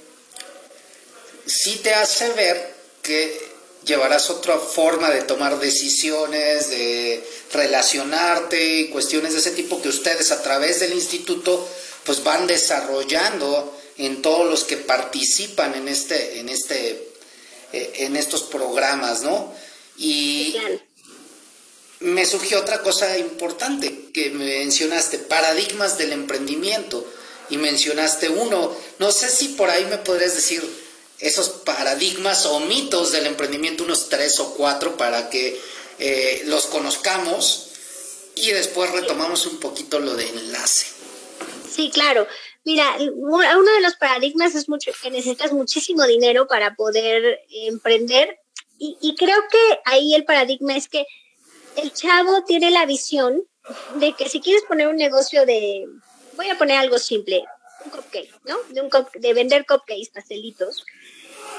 [1.47, 3.52] sí te hace ver que
[3.85, 10.31] llevarás otra forma de tomar decisiones, de relacionarte y cuestiones de ese tipo que ustedes
[10.33, 11.68] a través del instituto
[12.05, 17.09] pues van desarrollando en todos los que participan en este, en este,
[17.73, 19.55] eh, en estos programas, ¿no?
[19.97, 20.57] Y
[22.01, 27.07] me surgió otra cosa importante que mencionaste, paradigmas del emprendimiento,
[27.53, 28.75] y mencionaste uno.
[28.99, 30.62] No sé si por ahí me podrías decir
[31.23, 35.59] esos paradigmas o mitos del emprendimiento, unos tres o cuatro, para que
[35.99, 37.69] eh, los conozcamos
[38.35, 40.87] y después retomamos un poquito lo de enlace.
[41.71, 42.27] Sí, claro.
[42.65, 48.39] Mira, uno de los paradigmas es mucho, que necesitas muchísimo dinero para poder emprender
[48.79, 51.07] y, y creo que ahí el paradigma es que
[51.77, 53.43] el chavo tiene la visión
[53.97, 55.87] de que si quieres poner un negocio de,
[56.37, 57.45] voy a poner algo simple,
[57.85, 58.57] un cupcake, ¿no?
[58.71, 60.85] De, un de vender cupcakes, pastelitos.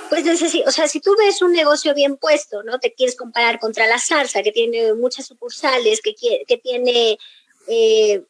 [0.09, 2.79] Pues necesito, o sea, si tú ves un negocio bien puesto, ¿no?
[2.79, 6.13] Te quieres comparar contra la salsa, que tiene muchas sucursales, que,
[6.47, 7.17] que tiene
[7.67, 8.23] eh,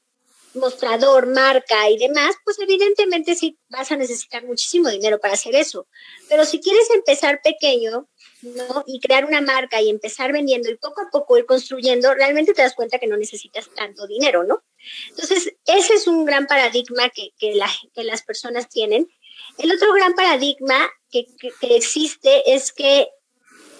[0.55, 5.87] mostrador, marca y demás, pues evidentemente sí vas a necesitar muchísimo dinero para hacer eso.
[6.29, 8.07] Pero si quieres empezar pequeño,
[8.41, 8.83] ¿no?
[8.85, 12.61] Y crear una marca y empezar vendiendo y poco a poco ir construyendo, realmente te
[12.61, 14.63] das cuenta que no necesitas tanto dinero, ¿no?
[15.09, 17.59] Entonces, ese es un gran paradigma que, que,
[17.93, 19.09] que las personas tienen.
[19.57, 23.07] El otro gran paradigma que, que, existe es que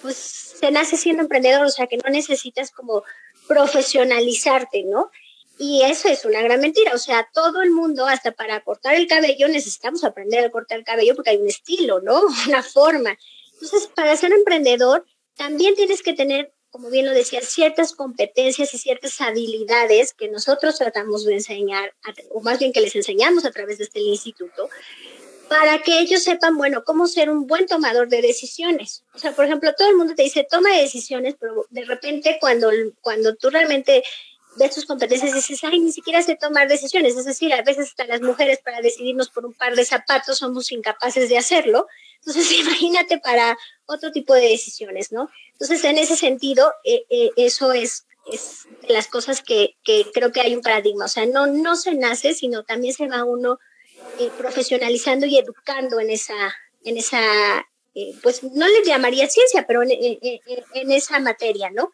[0.02, 3.02] pues se nace siendo emprendedor, o sea, que no necesitas como
[3.48, 5.10] profesionalizarte, ¿no?
[5.58, 6.92] Y eso es una gran mentira.
[6.94, 10.84] O sea, todo el mundo, hasta para cortar el cabello, necesitamos aprender a cortar el
[10.84, 12.22] cabello porque hay un estilo, ¿no?
[12.48, 13.16] Una forma.
[13.52, 18.78] Entonces, para ser emprendedor, también tienes que tener, como bien lo decía, ciertas competencias y
[18.78, 21.94] ciertas habilidades que nosotros tratamos de enseñar,
[22.32, 24.68] o más bien que les enseñamos a través de este instituto,
[25.48, 29.04] para que ellos sepan, bueno, cómo ser un buen tomador de decisiones.
[29.14, 32.72] O sea, por ejemplo, todo el mundo te dice, toma decisiones, pero de repente cuando,
[33.00, 34.02] cuando tú realmente
[34.56, 37.16] ves tus competencias dices, ay, ni siquiera sé tomar decisiones.
[37.16, 40.72] Es decir, a veces hasta las mujeres para decidirnos por un par de zapatos somos
[40.72, 41.86] incapaces de hacerlo.
[42.26, 43.56] Entonces, imagínate para
[43.86, 45.28] otro tipo de decisiones, ¿no?
[45.52, 49.76] Entonces, en ese sentido, eh, eh, eso es, es las cosas que,
[50.12, 51.04] creo que hay un paradigma.
[51.04, 53.58] O sea, no, no se nace, sino también se va uno
[54.18, 57.20] eh, profesionalizando y educando en esa, en esa
[58.24, 61.92] pues no le llamaría ciencia, pero en, esa materia, ¿no?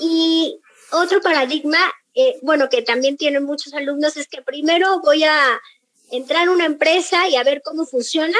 [0.00, 0.58] Y
[0.90, 1.78] otro paradigma,
[2.42, 5.60] bueno, que también tienen muchos alumnos, es que primero voy a
[6.10, 8.36] entrar a una empresa y a ver cómo funciona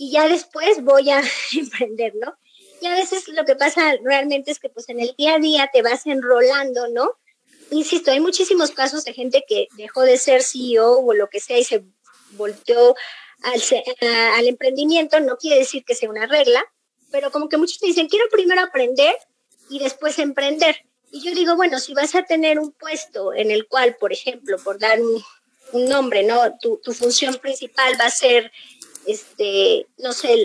[0.00, 2.34] y ya después voy a emprender, ¿no?
[2.80, 5.70] Y a veces lo que pasa realmente es que pues en el día a día
[5.70, 7.18] te vas enrolando, ¿no?
[7.70, 11.58] Insisto, hay muchísimos casos de gente que dejó de ser CEO o lo que sea
[11.58, 11.84] y se
[12.30, 12.96] volteó
[13.42, 16.64] al, emprendimiento, no quiere decir que sea una regla,
[17.10, 19.14] pero como que muchos te dicen, quiero primero aprender
[19.68, 20.76] y después emprender.
[21.12, 24.56] Y yo digo, bueno, si vas a tener un puesto en el cual, por ejemplo,
[24.64, 25.22] por dar un,
[25.72, 26.40] nombre, ¿no?
[26.58, 28.50] Tu, función principal va a ser,
[29.06, 30.36] este, no sé,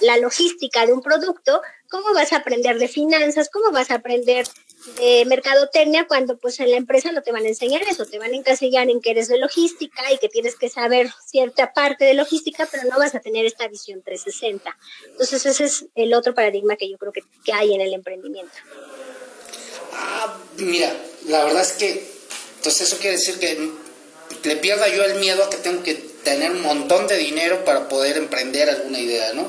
[0.00, 3.48] la, logística de un producto, ¿cómo vas a aprender de finanzas?
[3.50, 4.46] ¿Cómo vas a aprender
[4.96, 8.06] de mercadotecnia cuando pues en la empresa no te van a enseñar eso?
[8.06, 11.72] Te van a encasillar en que eres de logística y que tienes que saber cierta
[11.72, 14.76] parte de logística, pero no vas a tener esta visión 360.
[15.06, 18.52] Entonces ese es el otro paradigma que yo creo que, que hay en el emprendimiento.
[19.92, 20.94] Ah, mira,
[21.26, 22.10] la verdad es que,
[22.56, 23.89] entonces eso quiere decir que
[24.42, 27.88] le pierda yo el miedo a que tengo que tener un montón de dinero para
[27.88, 29.46] poder emprender alguna idea, ¿no?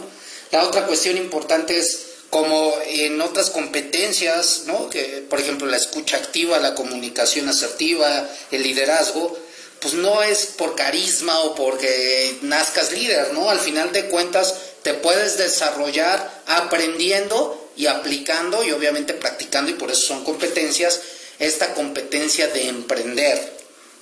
[0.51, 4.89] La otra cuestión importante es como en otras competencias, ¿no?
[4.89, 9.37] Que, por ejemplo, la escucha activa, la comunicación asertiva, el liderazgo,
[9.81, 13.49] pues no es por carisma o porque nazcas líder, ¿no?
[13.49, 19.91] Al final de cuentas te puedes desarrollar aprendiendo y aplicando y obviamente practicando y por
[19.91, 21.01] eso son competencias,
[21.39, 23.60] esta competencia de emprender.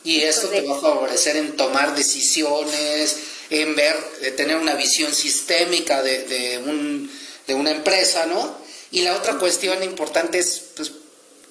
[0.09, 3.15] Y esto te va a favorecer en tomar decisiones,
[3.51, 7.11] en ver, de tener una visión sistémica de, de, un,
[7.45, 8.57] de una empresa, ¿no?
[8.89, 10.93] Y la otra cuestión importante es, pues,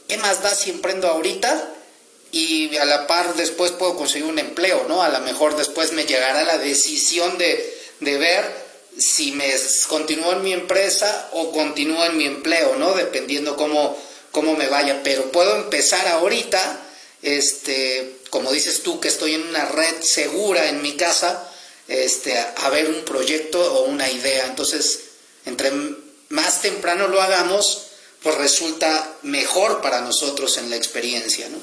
[0.09, 1.75] ¿qué más da si emprendo ahorita?
[2.33, 5.05] y a la par después puedo conseguir un empleo, ¿no?
[5.05, 8.45] A lo mejor después me llegará la decisión de, ver
[8.99, 9.49] si me
[9.87, 12.95] continúo en mi empresa o continúo en mi empleo, ¿no?
[12.95, 13.97] Dependiendo cómo,
[14.33, 15.01] cómo me vaya.
[15.05, 16.83] Pero puedo empezar ahorita,
[17.23, 21.51] este, como dices tú, que estoy en una red segura en mi casa,
[21.89, 24.47] este, a ver un proyecto o una idea.
[24.47, 25.01] Entonces,
[25.47, 25.71] entre
[26.29, 27.89] más temprano lo hagamos,
[28.23, 31.59] pues resulta mejor para nosotros en la experiencia, ¿no?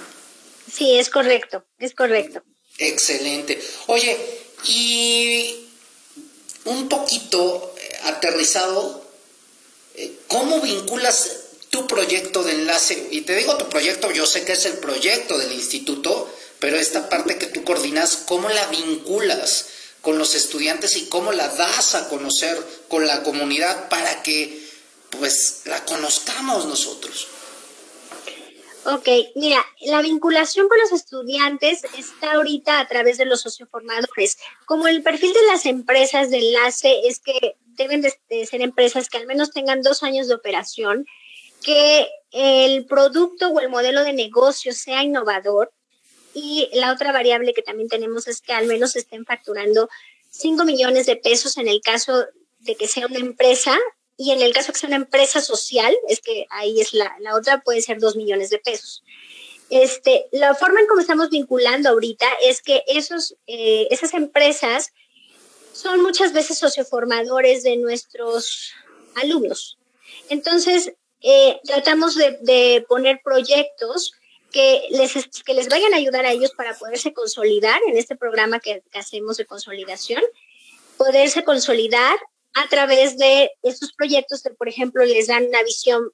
[0.71, 2.41] Sí, es correcto, es correcto.
[2.77, 3.61] Excelente.
[3.87, 4.17] Oye,
[4.65, 5.67] y
[6.65, 9.05] un poquito eh, aterrizado,
[9.95, 11.29] eh, ¿cómo vinculas
[11.69, 13.07] tu proyecto de enlace?
[13.11, 16.29] Y te digo tu proyecto, yo sé que es el proyecto del instituto,
[16.65, 19.67] pero esta parte que tú coordinas, ¿cómo la vinculas
[20.01, 24.67] con los estudiantes y cómo la das a conocer con la comunidad para que
[25.11, 27.27] pues la conozcamos nosotros?
[28.85, 34.39] Ok, mira, la vinculación con los estudiantes está ahorita a través de los socioformadores.
[34.65, 38.11] Como el perfil de las empresas de enlace es que deben de,
[38.47, 41.05] ser empresas que al menos tengan dos años de operación,
[41.61, 45.71] que el producto o el modelo de negocio sea innovador
[46.35, 49.89] y la otra variable que también tenemos es que al menos estén facturando
[50.31, 52.25] 5 millones de pesos en el caso
[52.59, 53.77] de que sea una empresa
[54.17, 57.35] y en el caso que sea una empresa social, es que ahí es la, la
[57.35, 59.01] otra, puede ser dos millones de pesos.
[59.69, 64.91] Este, la forma en cómo estamos vinculando ahorita es que esos, eh, esas empresas
[65.71, 68.73] son muchas veces socioformadores de nuestros
[69.15, 69.77] alumnos.
[70.29, 74.13] Entonces, eh, tratamos de, de, poner proyectos
[74.51, 75.13] que les,
[75.45, 79.37] que les vayan a ayudar a ellos para poderse consolidar en este programa que, hacemos
[79.37, 80.21] de consolidación,
[80.97, 82.17] poderse consolidar
[82.53, 86.11] a través de estos proyectos que, por ejemplo, les dan una visión.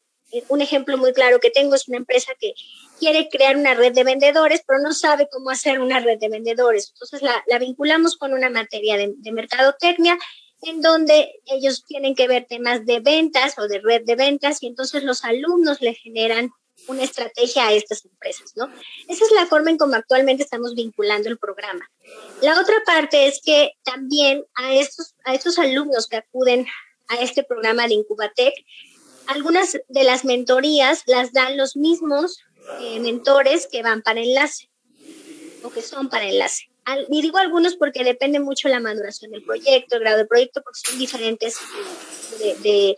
[0.47, 2.53] Un ejemplo muy claro que tengo es una empresa que
[2.99, 6.93] quiere crear una red de vendedores, pero no sabe cómo hacer una red de vendedores.
[6.93, 10.17] Entonces la, vinculamos con una materia de, de mercadotecnia
[10.61, 14.67] en donde ellos tienen que ver temas de ventas o de red de ventas y
[14.67, 16.51] entonces los alumnos le generan
[16.87, 18.71] una estrategia a estas empresas, ¿no?
[19.07, 21.89] Esa es la forma en cómo actualmente estamos vinculando el programa.
[22.41, 26.65] La otra parte es que también a estos, a estos alumnos que acuden
[27.07, 28.53] a este programa de Incubatec,
[29.27, 32.39] algunas de las mentorías las dan los mismos
[32.81, 34.69] eh, mentores que van para enlace
[35.63, 36.69] o que son para enlace.
[37.09, 40.79] y digo algunos porque depende mucho la maduración del proyecto, el grado del proyecto, porque
[40.83, 41.57] son diferentes
[42.39, 42.97] de de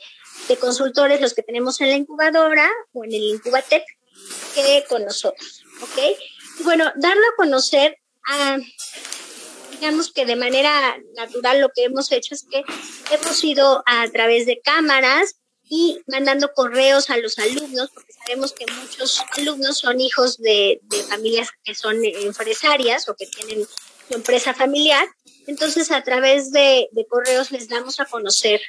[0.58, 3.84] consultores los que tenemos en la incubadora o en el Incubatec
[4.56, 5.98] que con nosotros, ¿ok?
[6.60, 8.58] Y bueno, darlo a conocer, a,
[9.72, 12.64] digamos que de manera natural lo que hemos hecho es que
[13.12, 18.66] hemos ido a través de cámaras y mandando correos a los alumnos, porque sabemos que
[18.72, 23.66] muchos alumnos son hijos de, de familias que son empresarias o que tienen
[24.08, 25.08] su empresa familiar.
[25.48, 28.62] Entonces, a través de, de correos les damos a conocer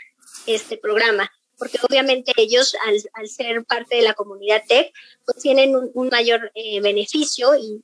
[0.46, 4.92] este programa porque obviamente ellos al, ser parte de la comunidad tech,
[5.24, 7.82] pues tienen un, mayor eh, beneficio y,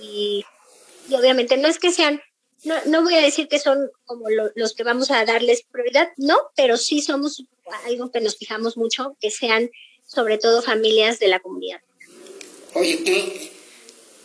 [0.00, 0.44] y,
[1.12, 2.20] obviamente no es que sean,
[2.64, 6.36] no, no voy a decir que son como los que vamos a darles prioridad, no,
[6.56, 7.44] pero sí somos
[7.84, 9.70] algo que nos fijamos mucho, que sean
[10.06, 11.80] sobre todo familias de la comunidad.
[12.74, 13.50] Oye, ¿qué?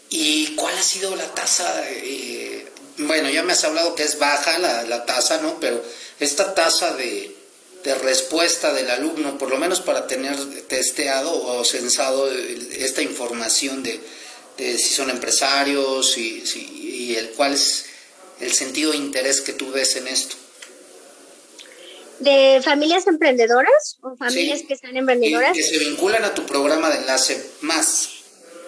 [0.09, 1.83] ¿y cuál ha sido la tasa?
[1.89, 2.65] Eh,
[2.97, 5.59] bueno, ya me has hablado que es baja la, la tasa, ¿no?
[5.59, 5.83] Pero
[6.19, 7.34] esta tasa de
[7.85, 10.35] de respuesta del alumno, por lo menos para tener
[10.67, 14.01] testeado o censado esta información de,
[14.57, 17.85] si son empresarios y, y, el cuál es
[18.39, 20.35] el sentido de interés que tú ves en esto.
[22.19, 25.53] ¿De familias emprendedoras o familias que están emprendedoras?
[25.53, 28.09] que se vinculan a tu programa de enlace más.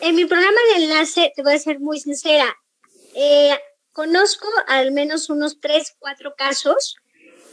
[0.02, 2.56] En mi programa de enlace, te voy a ser muy sincera,
[3.16, 3.58] eh,
[3.94, 6.98] conozco al menos unos tres, cuatro casos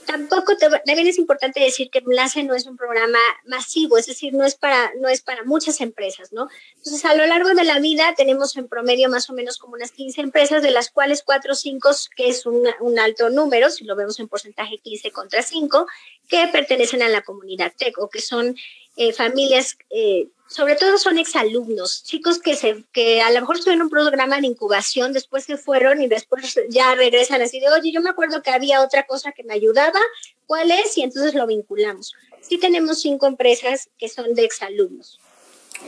[0.05, 4.45] tampoco también es importante decir que Enlace no es un programa masivo, es decir, no
[4.45, 6.49] es para no es para muchas empresas, ¿no?
[6.77, 9.93] Entonces, a lo largo de la vida tenemos en promedio más o menos como unas
[9.93, 12.65] 15 empresas, de las cuales 4 o 5, que es un,
[12.99, 15.87] alto número, si lo vemos en porcentaje 15 contra 5,
[16.29, 18.57] que pertenecen a la comunidad TEC o que son
[18.97, 23.81] eh, familias, eh, sobre todo son exalumnos, chicos que, se, que a lo mejor estuvieron
[23.81, 27.91] en un programa de incubación, después se fueron y después ya regresan así de, oye,
[27.91, 29.99] yo me acuerdo que había otra cosa que me ayudaba,
[30.47, 30.97] ¿cuál es?
[30.97, 32.15] Y entonces lo vinculamos.
[32.41, 35.19] Sí tenemos cinco empresas que son de exalumnos.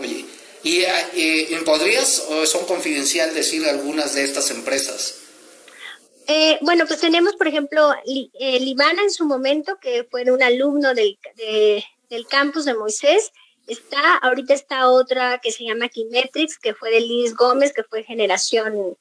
[0.00, 0.24] Oye,
[0.64, 5.22] ¿y, eh, podrías o son confidencial decir algunas de estas empresas?
[6.60, 11.84] bueno, pues tenemos, por ejemplo, Libana en su momento, que fue un alumno del, de,
[12.08, 13.32] del campus de Moisés.
[13.66, 18.04] Está, ahorita está otra que se llama Kimetrix, que fue de Liz Gómez, que fue
[18.04, 18.96] generación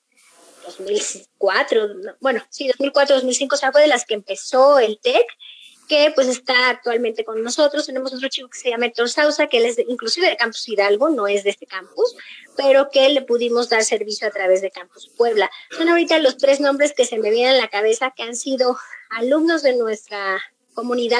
[0.65, 1.87] 2004,
[2.19, 5.25] bueno, sí, 2004, 2005, o sea, fue de las que empezó el TEC,
[5.87, 7.85] que pues está actualmente con nosotros.
[7.85, 11.09] Tenemos otro chico que se llama Héctor Sausa, que él es inclusive de Campus Hidalgo,
[11.09, 12.15] no es de este campus,
[12.57, 15.49] pero que le pudimos dar servicio a través de Campus Puebla.
[15.77, 18.77] Son ahorita los tres nombres que se me vienen a la cabeza que han sido
[19.11, 20.41] alumnos de nuestra
[20.73, 21.19] comunidad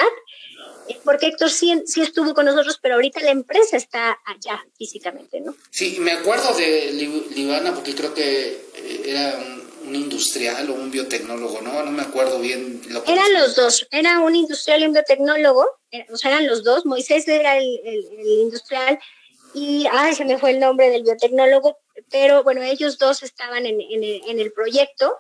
[1.03, 5.55] porque Héctor sí, sí estuvo con nosotros, pero ahorita la empresa está allá físicamente, ¿no?
[5.71, 6.91] Sí, me acuerdo de
[7.35, 11.83] Libana porque creo que eh, era un, industrial o un biotecnólogo, ¿no?
[11.83, 12.81] No me acuerdo bien.
[12.89, 16.47] Lo que eran los dos, era un industrial y un biotecnólogo, eh, o sea, eran
[16.47, 16.85] los dos.
[16.85, 17.79] Moisés era el,
[18.41, 18.99] industrial
[19.53, 21.77] y, ay, se me fue el nombre del biotecnólogo,
[22.11, 25.15] pero bueno, ellos dos estaban en, en, el, en el proyecto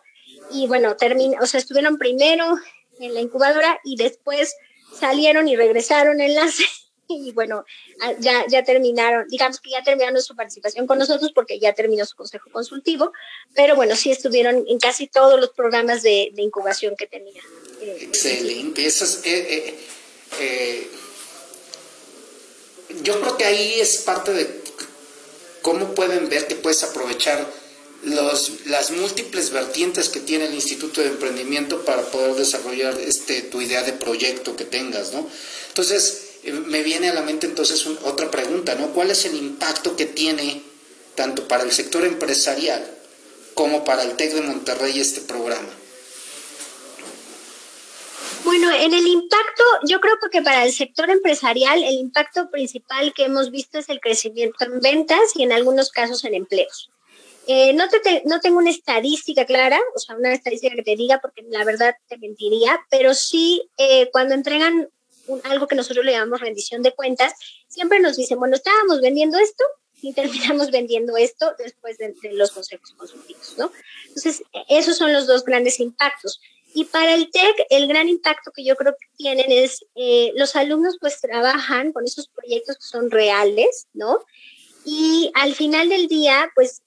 [0.51, 2.57] y bueno, terminó, o sea, estuvieron primero
[2.99, 4.55] en la incubadora y después
[4.99, 6.65] salieron y regresaron enlace
[7.07, 7.65] y bueno,
[8.01, 12.05] ah, ya, ya terminaron, digamos que ya terminaron su participación con nosotros porque ya terminó
[12.05, 13.11] su consejo consultivo,
[13.53, 17.41] pero bueno, sí estuvieron en casi todos los programas de, incubación que tenía.
[17.81, 19.79] Eh, Excelente, eso es, eh,
[20.39, 20.87] eh,
[23.01, 24.61] yo creo que ahí es parte de
[25.61, 27.45] cómo pueden ver que puedes aprovechar
[28.05, 33.61] los, las múltiples vertientes que tiene el Instituto de Emprendimiento para poder desarrollar este, tu
[33.61, 35.27] idea de proyecto que tengas, ¿no?
[35.69, 38.93] Entonces, eh, me viene a la mente entonces otra pregunta, ¿no?
[38.93, 40.61] ¿Cuál es el impacto que tiene
[41.15, 42.85] tanto para el sector empresarial
[43.55, 45.69] como para el TEC de Monterrey este programa?
[48.43, 53.25] Bueno, en el impacto, yo creo que para el sector empresarial, el impacto principal que
[53.25, 56.91] hemos visto es el crecimiento en ventas y en algunos casos en empleos.
[57.47, 61.19] Eh, no, te, no tengo una estadística clara, o sea, una estadística que te diga,
[61.21, 64.89] porque la verdad te mentiría, pero sí eh, cuando entregan
[65.43, 67.33] algo que nosotros le llamamos rendición de cuentas,
[67.67, 69.63] siempre nos dicen, bueno, estábamos vendiendo esto
[70.01, 73.71] y terminamos vendiendo esto después de, los consejos consultivos, ¿no?
[74.07, 76.39] Entonces, esos son los dos grandes impactos.
[76.73, 80.55] Y para el TEC, el gran impacto que yo creo que tienen es, eh, los
[80.55, 84.19] alumnos pues trabajan con esos proyectos que son reales, ¿no?
[84.83, 86.81] Y al final del día, pues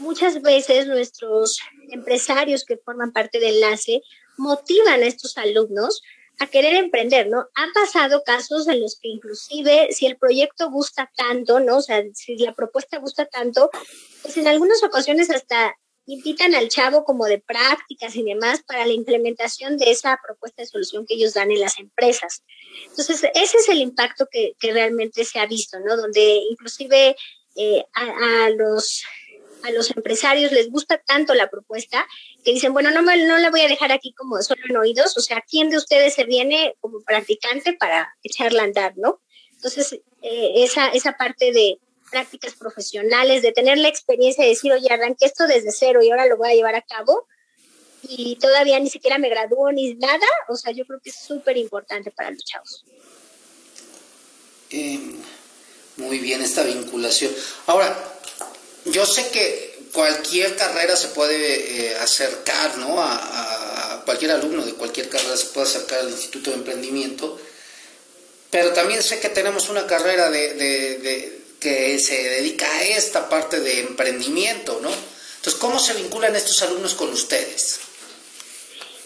[0.00, 1.58] muchas veces nuestros
[1.90, 4.02] empresarios que forman parte del enlace
[4.36, 6.02] motivan a estos alumnos
[6.40, 7.46] a querer emprender, ¿no?
[7.54, 11.76] Han pasado casos en los que inclusive si el proyecto gusta tanto, ¿no?
[11.76, 13.70] O sea, si la propuesta gusta tanto,
[14.22, 15.76] pues en algunas ocasiones hasta
[16.06, 20.68] invitan al chavo como de prácticas y demás para la implementación de esa propuesta de
[20.68, 22.42] solución que ellos dan en las empresas.
[22.90, 25.96] Entonces, ese es el impacto que, realmente se ha visto, ¿no?
[25.96, 27.16] Donde inclusive
[27.56, 29.04] eh, a, los
[29.64, 32.06] a los empresarios les gusta tanto la propuesta
[32.44, 35.16] que dicen, bueno, no, me, no la voy a dejar aquí como solo en oídos,
[35.16, 39.22] o sea, ¿quién de ustedes se viene como practicante para echarla a andar, no?
[39.54, 41.78] Entonces, eh, esa, esa parte de
[42.10, 46.26] prácticas profesionales, de tener la experiencia de decir, oye, arranqué esto desde cero y ahora
[46.26, 47.26] lo voy a llevar a cabo,
[48.02, 51.56] y todavía ni siquiera me graduó ni nada, o sea, yo creo que es súper
[51.56, 52.84] importante para los chavos.
[54.70, 55.00] Eh,
[55.96, 57.32] muy bien esta vinculación.
[57.66, 57.96] Ahora,
[58.86, 62.96] yo sé que cualquier carrera se puede eh, acercar, ¿no?
[63.00, 67.40] A, cualquier alumno de cualquier carrera se puede acercar al Instituto de Emprendimiento,
[68.50, 73.80] pero también sé que tenemos una carrera de, que se dedica a esta parte de
[73.80, 74.90] emprendimiento, ¿no?
[75.36, 77.80] Entonces, ¿cómo se vinculan estos alumnos con ustedes?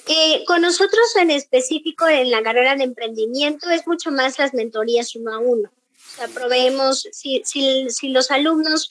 [0.07, 5.15] Eh, con nosotros en específico en la carrera de emprendimiento es mucho más las mentorías
[5.15, 5.71] uno a uno.
[5.71, 8.89] O sea, proveemos, si, si, si los alumnos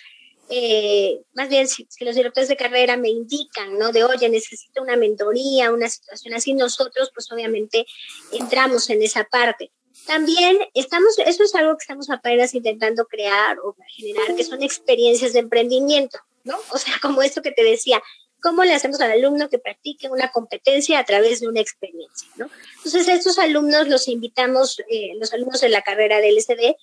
[0.50, 3.92] eh, más bien si, los directores de carrera me indican, ¿no?
[3.92, 7.86] De, oye, necesito una mentoría, una situación así, nosotros pues obviamente
[8.32, 9.72] entramos en esa parte.
[10.06, 15.34] También estamos, eso es algo que estamos apenas intentando crear o generar, que son experiencias
[15.34, 16.58] de emprendimiento, ¿no?
[16.72, 18.02] O sea, como esto que te decía,
[18.42, 22.50] ¿cómo le hacemos al alumno que practique una competencia a través de una experiencia, ¿no?
[22.78, 26.76] Entonces, estos alumnos los invitamos, eh, los alumnos de la carrera del LSD,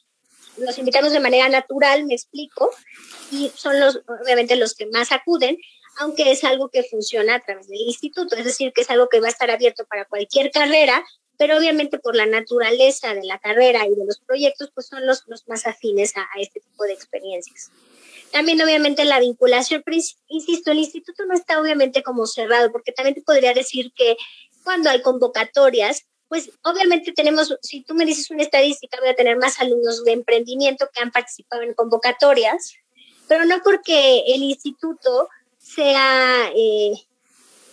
[0.57, 2.71] los invitamos de manera natural, me explico,
[3.31, 5.59] y son los, obviamente, los que más acuden,
[5.99, 9.21] aunque es algo que funciona a través del instituto, es decir, que es algo que
[9.21, 11.05] va a estar abierto para cualquier carrera
[11.37, 15.25] pero obviamente por la naturaleza de la carrera y de los proyectos, pues son los,
[15.27, 17.71] los más afines a, a este tipo de experiencias.
[18.31, 19.97] También obviamente la vinculación, pero
[20.29, 24.17] insisto, el instituto no está obviamente como cerrado, porque también te podría decir que
[24.63, 29.37] cuando hay convocatorias, pues obviamente tenemos, si tú me dices una estadística, voy a tener
[29.37, 32.75] más alumnos de emprendimiento que han participado en convocatorias,
[33.29, 36.93] pero no porque el instituto sea, eh,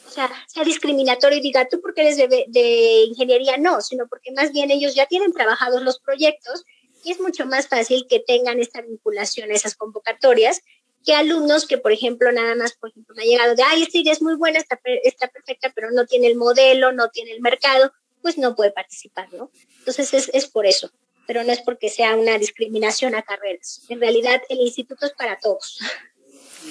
[0.08, 4.52] o sea, sea discriminatorio y diga tú porque eres de, ingeniería, no, sino porque más
[4.52, 6.64] bien ellos ya tienen trabajados los proyectos
[7.04, 10.62] y es mucho más fácil que tengan esta vinculación a esas convocatorias
[11.04, 13.98] que alumnos que, por ejemplo, nada más, por ejemplo, me ha llegado de, ay, esta
[13.98, 17.42] idea es muy buena, está, está perfecta, pero no tiene el modelo, no tiene el
[17.42, 17.92] mercado,
[18.22, 19.52] pues no puede participar, ¿no?
[19.80, 20.92] Entonces es, es por eso,
[21.28, 23.82] pero no es porque sea una discriminación a carreras.
[23.90, 25.80] En realidad el instituto es para todos.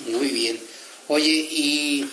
[0.06, 0.60] Muy bien.
[1.08, 2.08] Oye, y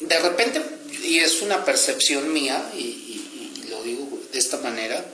[0.00, 0.60] de repente,
[1.04, 5.04] y es una percepción mía, y, lo digo de esta manera,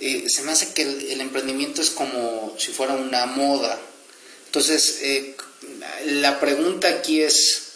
[0.00, 3.80] eh, se me hace que el, el, emprendimiento es como si fuera una moda.
[4.46, 5.36] Entonces, eh,
[6.06, 7.69] la pregunta aquí es,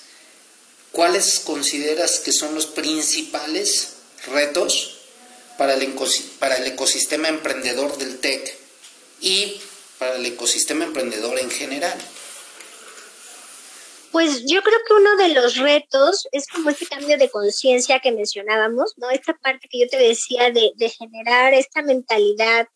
[0.95, 3.97] ¿cuáles consideras que son los principales
[4.29, 4.97] retos
[5.59, 5.83] para el,
[6.67, 8.57] ecosistema emprendedor del TEC
[9.21, 9.61] y
[9.99, 11.99] para el ecosistema emprendedor en general?
[14.13, 18.13] Pues yo creo que uno de los retos es como este cambio de conciencia que
[18.13, 19.11] mencionábamos, ¿no?
[19.11, 22.69] Esta parte que yo te decía de, de, generar esta mentalidad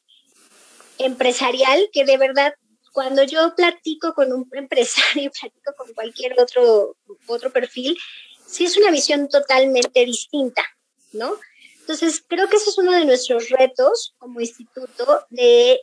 [0.98, 2.52] empresarial que de verdad
[2.98, 6.96] cuando yo platico con un empresario, platico con cualquier otro,
[7.28, 7.96] otro perfil,
[8.44, 10.64] sí es una visión totalmente distinta,
[11.12, 11.36] ¿no?
[11.78, 15.80] Entonces, creo que ese es uno de nuestros retos como instituto de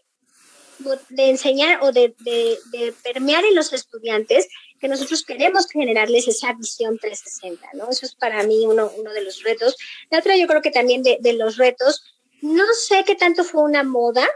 [1.07, 6.51] de enseñar o de, de, de, permear en los estudiantes que nosotros queremos generarles esa
[6.51, 7.89] visión 360, ¿no?
[7.89, 9.77] Eso es para mí uno, uno de los retos.
[10.11, 12.03] La otra, yo creo que también de, de los retos,
[12.41, 14.27] no sé qué tanto fue una moda,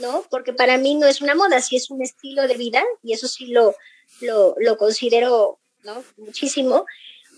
[0.00, 0.24] ¿no?
[0.30, 3.28] Porque para mí no es una moda, sí es un estilo de vida y eso
[3.28, 3.74] sí lo,
[4.20, 6.04] lo, considero, ¿no?
[6.16, 6.86] Muchísimo.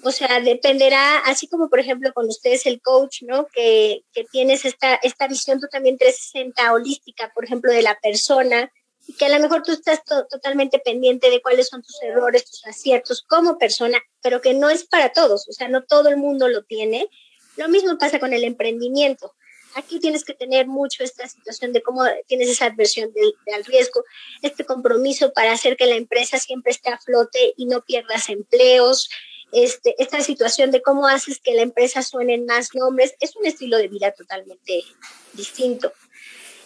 [0.02, 3.46] O sea, dependerá, así como por ejemplo con ustedes el coach, ¿no?
[3.52, 8.70] Que, que tienes esta, esta visión tú también 360 holística, por ejemplo, de la persona,
[9.06, 12.44] y que a lo mejor tú estás to totalmente pendiente de cuáles son tus errores,
[12.44, 16.16] tus aciertos como persona, pero que no es para todos, o sea, no todo el
[16.16, 17.08] mundo lo tiene.
[17.56, 19.34] Lo mismo pasa con el emprendimiento.
[19.74, 23.64] Aquí tienes que tener mucho esta situación de cómo tienes esa adversión de, de, al
[23.64, 24.04] riesgo,
[24.42, 29.08] este compromiso para hacer que la empresa siempre esté a flote y no pierdas empleos,
[29.52, 33.46] este, esta situación de cómo haces que la empresa suene en más nombres, es un
[33.46, 34.84] estilo de vida totalmente
[35.32, 35.92] distinto.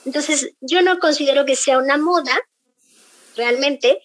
[0.05, 2.39] Entonces, yo no considero que sea una moda,
[3.37, 4.03] realmente,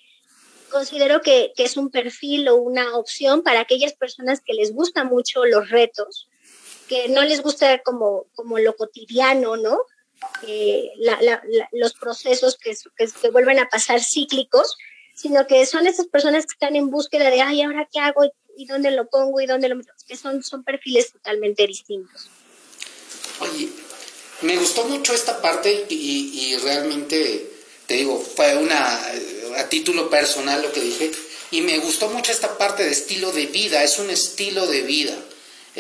[0.72, 5.08] considero que, que, es un perfil o una opción para aquellas personas que les gustan
[5.08, 6.28] mucho los retos,
[6.89, 9.79] que no les gusta como, como lo cotidiano, ¿no?
[10.45, 14.75] Eh, la, la, la, los procesos que, que, que vuelven a pasar cíclicos,
[15.15, 18.23] sino que son esas personas que están en búsqueda de, ay, ¿ahora qué hago?
[18.57, 19.39] ¿Y dónde lo pongo?
[19.39, 19.93] ¿Y dónde lo meto?
[20.07, 22.29] Que son, son perfiles totalmente distintos.
[23.39, 23.69] Oye,
[24.41, 27.51] me gustó mucho esta parte y, y realmente,
[27.85, 28.99] te digo, fue una,
[29.57, 31.11] a título personal lo que dije,
[31.51, 35.15] y me gustó mucho esta parte de estilo de vida, es un estilo de vida.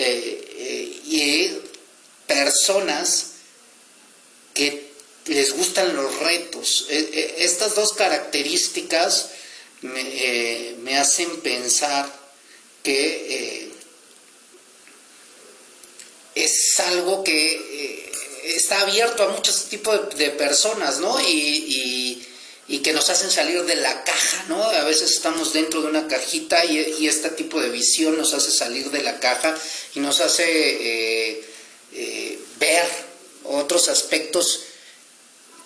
[0.01, 1.51] Eh, y
[2.25, 3.31] personas
[4.53, 4.89] que
[5.25, 6.87] les gustan los retos.
[6.89, 9.29] Eh, estas dos características
[9.81, 12.11] me, eh, me hacen pensar
[12.83, 13.71] que eh,
[16.35, 18.09] es algo que
[18.45, 21.19] está abierto a muchos tipos de, personas, ¿no?
[21.21, 22.25] Y,
[22.69, 24.63] y, que nos hacen salir de la caja, ¿no?
[24.63, 28.51] A veces estamos dentro de una cajita y, y este tipo de visión nos hace
[28.51, 29.55] salir de la caja
[29.95, 31.43] y nos hace eh,
[31.93, 32.85] eh, ver
[33.45, 34.61] otros aspectos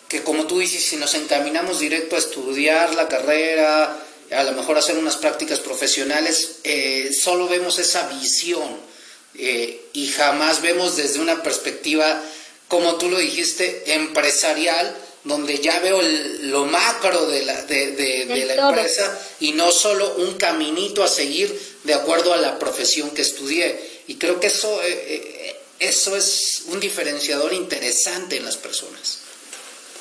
[0.07, 3.99] que como tú dices, si nos encaminamos directo a estudiar la carrera,
[4.31, 8.93] a lo mejor hacer unas prácticas profesionales, eh, solo vemos esa visión
[9.35, 12.21] y jamás vemos desde una perspectiva,
[12.67, 18.25] como tú lo dijiste, empresarial, donde ya veo el, lo macro de la, de, de,
[18.25, 23.11] de la empresa y no solo un caminito a seguir de acuerdo a la profesión
[23.11, 23.79] que estudié.
[24.07, 29.19] Y creo que eso, eh, eso es un diferenciador interesante en las personas.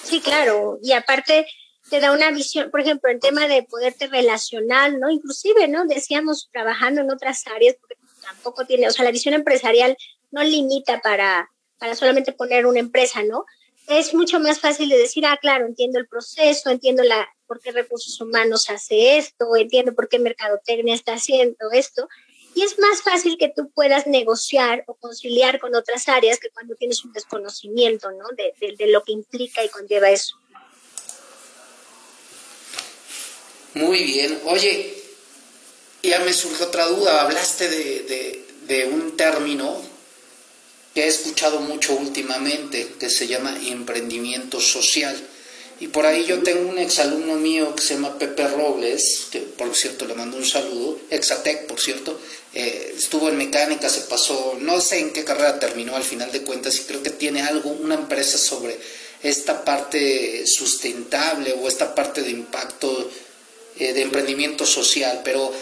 [0.04, 0.78] Sí, claro.
[0.82, 1.46] Y aparte
[1.88, 5.10] te da una visión, por ejemplo, en tema de poderte relacionar, ¿no?
[5.10, 5.84] Inclusive, ¿no?
[5.86, 9.96] Decíamos trabajando en otras áreas, porque tampoco tiene, o sea, la visión empresarial
[10.30, 13.44] no limita para, para solamente poner una empresa, ¿no?
[13.88, 17.72] Es mucho más fácil de decir, ah, claro, entiendo el proceso, entiendo la, por qué
[17.72, 22.08] recursos humanos hace esto, entiendo por qué mercadotecnia está haciendo esto.
[22.54, 26.74] Y es más fácil que tú puedas negociar o conciliar con otras áreas que cuando
[26.76, 28.24] tienes un desconocimiento, ¿no?
[28.36, 30.36] De, de lo que implica y conlleva eso.
[33.74, 34.38] Muy bien.
[34.44, 35.02] Oye,
[36.02, 37.22] ya me surge otra duda.
[37.22, 39.80] Hablaste de, de, un término
[40.94, 45.16] que he escuchado mucho últimamente, que se llama emprendimiento social.
[45.80, 49.74] Y por ahí yo tengo un exalumno mío que se llama Pepe Robles, que por
[49.74, 52.20] cierto le mando un saludo, Exatec por cierto,
[52.54, 56.42] eh, estuvo en mecánica, se pasó, no sé en qué carrera terminó al final de
[56.42, 58.78] cuentas y creo que tiene algo, una empresa sobre
[59.22, 63.10] esta parte sustentable o esta parte de impacto
[63.78, 65.52] eh, de emprendimiento social, pero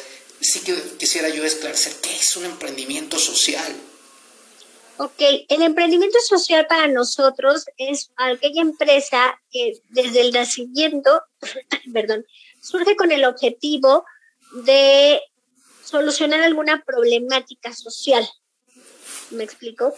[0.40, 3.72] sí que quisiera yo esclarecer qué es un emprendimiento social.
[5.03, 11.22] Ok, el emprendimiento social para nosotros es aquella empresa que desde el nacimiento,
[11.94, 12.26] perdón,
[12.61, 14.05] surge con el objetivo
[14.53, 15.22] de
[15.82, 18.28] solucionar alguna problemática social.
[19.30, 19.94] ¿Me explico?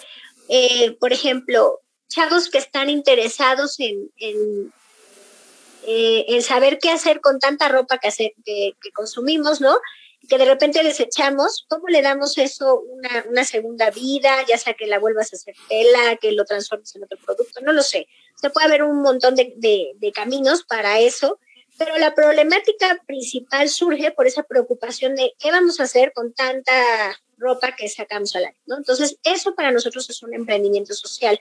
[0.49, 4.09] Eh, por ejemplo, chavos que están interesados en,
[5.85, 9.77] eh, en saber qué hacer con tanta ropa que, consumimos, ¿no?
[10.29, 14.31] Que de repente desechamos, ¿cómo le damos eso una, una, segunda vida?
[14.49, 17.73] Ya sea que la vuelvas a hacer tela, que lo transformes en otro producto, no
[17.73, 18.07] lo sé.
[18.37, 21.39] Se puede haber un montón de, de, caminos para eso,
[21.77, 26.73] pero la problemática principal surge por esa preocupación de qué vamos a hacer con tanta
[27.37, 28.77] ropa que sacamos al aire, ¿no?
[28.77, 31.41] Entonces, eso para nosotros es un emprendimiento social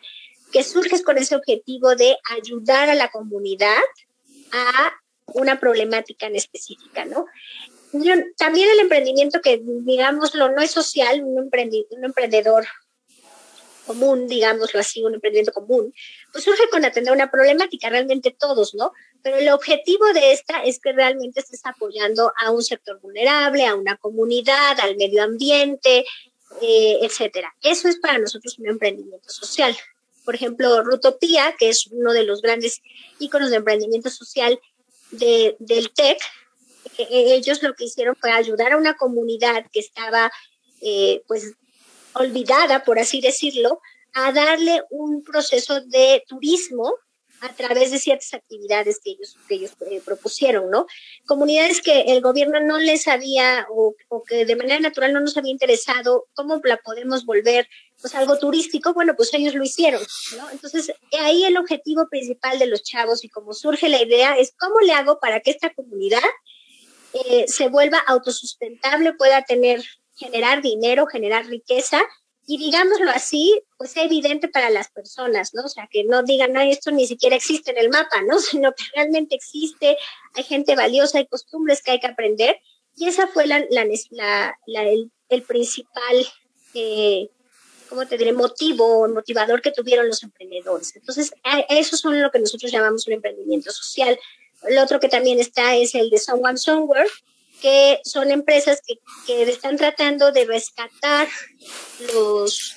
[0.51, 3.81] que surge con ese objetivo de ayudar a la comunidad
[4.51, 4.91] a
[5.33, 7.25] una problemática en específica, ¿no?
[8.37, 12.65] También el emprendimiento que, digámoslo, no es social, un, un emprendedor
[13.85, 15.93] común, digámoslo así, un emprendimiento común,
[16.31, 18.93] pues surge con atender una problemática, realmente todos, ¿no?
[19.23, 23.75] Pero el objetivo de esta es que realmente estés apoyando a un sector vulnerable, a
[23.75, 26.05] una comunidad, al medio ambiente,
[26.61, 27.53] eh, etcétera.
[27.61, 29.75] Eso es para nosotros un emprendimiento social.
[30.25, 32.81] Por ejemplo, Rutopía, que es uno de los grandes
[33.19, 34.59] íconos de emprendimiento social
[35.11, 36.19] de, del TEC,
[36.97, 40.31] ellos lo que hicieron fue ayudar a una comunidad que estaba
[40.81, 41.53] eh, pues
[42.13, 43.79] olvidada, por así decirlo,
[44.13, 46.93] a darle un proceso de turismo
[47.41, 49.71] a través de ciertas actividades que ellos, que ellos
[50.05, 50.85] propusieron, ¿no?
[51.25, 55.35] Comunidades que el gobierno no les había o, o, que de manera natural no nos
[55.37, 57.67] había interesado, ¿cómo la podemos volver
[57.99, 60.01] pues algo turístico, bueno, pues ellos lo hicieron,
[60.37, 60.49] ¿no?
[60.51, 64.79] Entonces, ahí el objetivo principal de los chavos y como surge la idea es cómo
[64.79, 66.19] le hago para que esta comunidad
[67.13, 69.83] eh, se vuelva autosustentable, pueda tener,
[70.15, 72.01] generar dinero, generar riqueza
[72.47, 75.63] y digámoslo así, pues sea evidente para las personas, ¿no?
[75.63, 78.39] O sea, que no digan, no, esto ni siquiera existe en el mapa, ¿no?
[78.39, 79.97] Sino que realmente existe,
[80.33, 82.59] hay gente valiosa, hay costumbres que hay que aprender.
[82.95, 83.85] Y esa fue la, la,
[84.83, 86.27] el, principal
[86.73, 87.29] eh,
[87.87, 90.95] ¿cómo te diré?, motivo, motivador que tuvieron los emprendedores.
[90.95, 91.33] Entonces,
[91.69, 94.17] eso son lo que nosotros llamamos un emprendimiento social.
[94.63, 97.09] El otro que también está es el de Someone Somewhere,
[97.61, 101.27] que son empresas que, que están tratando de rescatar
[102.13, 102.75] los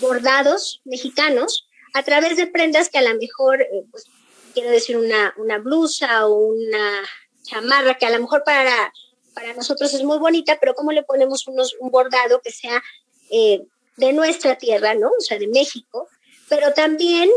[0.00, 4.04] bordados mexicanos a través de prendas que a lo mejor, eh, pues,
[4.52, 7.02] quiero decir, una, una blusa o una
[7.42, 8.92] chamarra que a lo mejor para,
[9.34, 12.82] para nosotros es muy bonita, pero ¿cómo le ponemos unos, un bordado que sea
[13.30, 13.62] eh,
[13.96, 15.08] de nuestra tierra, ¿no?
[15.08, 16.08] O sea, de México,
[16.48, 17.30] pero también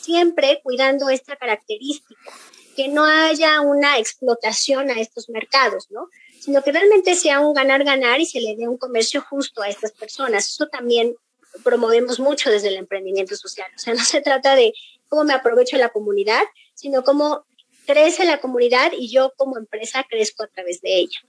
[0.00, 2.32] siempre cuidando esta característica,
[2.76, 6.08] que no haya una explotación a estos mercados, ¿no?
[6.40, 9.92] Sino que realmente sea un ganar-ganar y se le dé un comercio justo a estas
[9.92, 10.48] personas.
[10.48, 11.14] Eso también
[11.62, 13.70] promovemos mucho desde el emprendimiento social.
[13.74, 14.72] O sea, no se trata de
[15.08, 16.42] cómo me aprovecho la comunidad,
[16.74, 17.44] sino cómo
[17.86, 21.20] crece la comunidad y yo como empresa crezco a través de ella.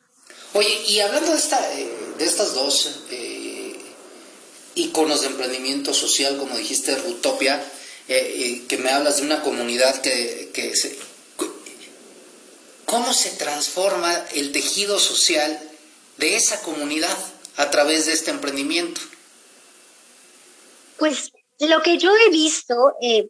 [0.53, 1.89] Oye, y hablando de, esta, eh,
[2.19, 3.75] estas dos eh,
[4.75, 7.61] íconos de emprendimiento social, como dijiste, Rutopia,
[8.07, 10.97] eh, que me hablas de una comunidad que, que se,
[12.91, 15.57] ¿Cómo se transforma el tejido social
[16.17, 17.17] de esa comunidad
[17.55, 18.99] a través de este emprendimiento?
[20.99, 21.31] Pues
[21.61, 23.29] lo que yo he visto eh,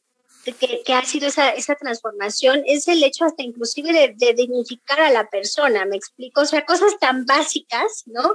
[0.84, 5.30] que, ha sido esa, esa transformación es el hecho hasta inclusive de, dignificar a la
[5.30, 8.34] persona, me explico, o sea, cosas tan básicas, ¿no?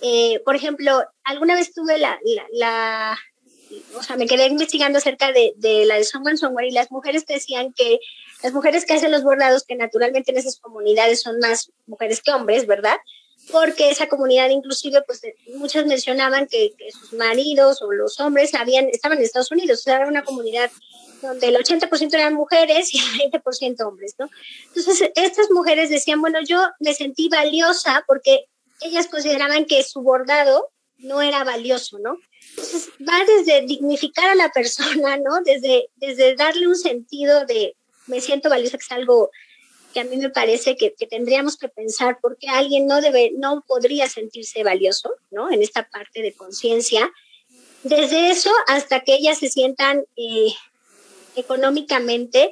[0.00, 2.18] Eh, por ejemplo, alguna vez tuve la,
[2.52, 3.18] la,
[3.98, 7.26] o sea, me quedé investigando acerca de, de la de Someone Somewhere y las mujeres
[7.26, 8.00] decían que
[8.44, 12.30] las mujeres que hacen los bordados, que naturalmente en esas comunidades son más mujeres que
[12.30, 12.98] hombres, ¿verdad?
[13.50, 18.90] Porque esa comunidad inclusive, pues eh, muchas mencionaban que, sus maridos o los hombres habían,
[18.90, 20.70] estaban en Estados Unidos, o sea, era una comunidad
[21.22, 24.28] donde el 80% eran mujeres y el 20% hombres, ¿no?
[24.74, 28.44] Entonces, estas mujeres decían, bueno, yo me sentí valiosa porque
[28.82, 30.68] ellas consideraban que su bordado
[30.98, 32.18] no era valioso, ¿no?
[32.50, 35.40] Entonces va desde dignificar a la persona, ¿no?
[35.42, 37.74] Desde, desde darle un sentido de
[38.06, 39.30] me siento valiosa, que es algo
[39.92, 44.08] que a mí me parece que, tendríamos que pensar porque alguien no debe, no podría
[44.08, 45.50] sentirse valioso, ¿no?
[45.50, 47.10] En esta parte de conciencia.
[47.84, 50.52] Desde eso hasta que ellas se sientan eh,
[51.36, 52.50] económicamente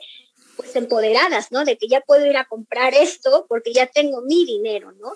[0.57, 1.64] pues empoderadas, ¿no?
[1.64, 5.12] De que ya puedo ir a comprar esto porque ya tengo mi dinero, ¿no?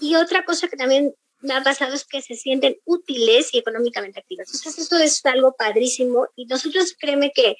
[0.00, 4.20] Y otra cosa que también me ha pasado es que se sienten útiles y económicamente
[4.20, 4.48] activas.
[4.54, 7.56] Entonces, eso es algo padrísimo y nosotros créeme que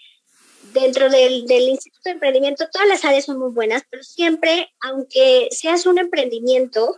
[0.72, 5.48] dentro del, del, Instituto de Emprendimiento todas las áreas son muy buenas, pero siempre, aunque
[5.50, 6.96] seas un emprendimiento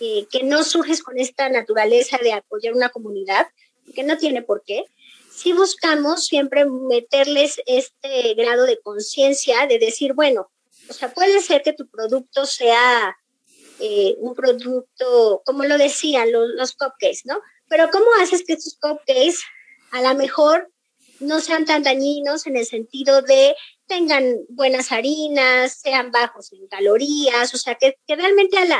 [0.00, 3.46] eh, que no surges con esta naturaleza de apoyar una comunidad,
[3.94, 4.84] que no tiene por qué,
[5.30, 10.50] sí buscamos siempre meterles este grado de conciencia de decir, bueno,
[10.88, 13.16] o sea, puede ser que tu producto sea
[13.80, 17.40] eh, un producto, como lo decían los, los cupcakes, ¿no?
[17.68, 19.38] Pero ¿cómo haces que estos cupcakes
[19.92, 20.70] a lo mejor
[21.24, 23.54] no sean tan dañinos en el sentido de
[23.86, 28.78] tengan buenas harinas, sean bajos en calorías, o sea, que, realmente a la,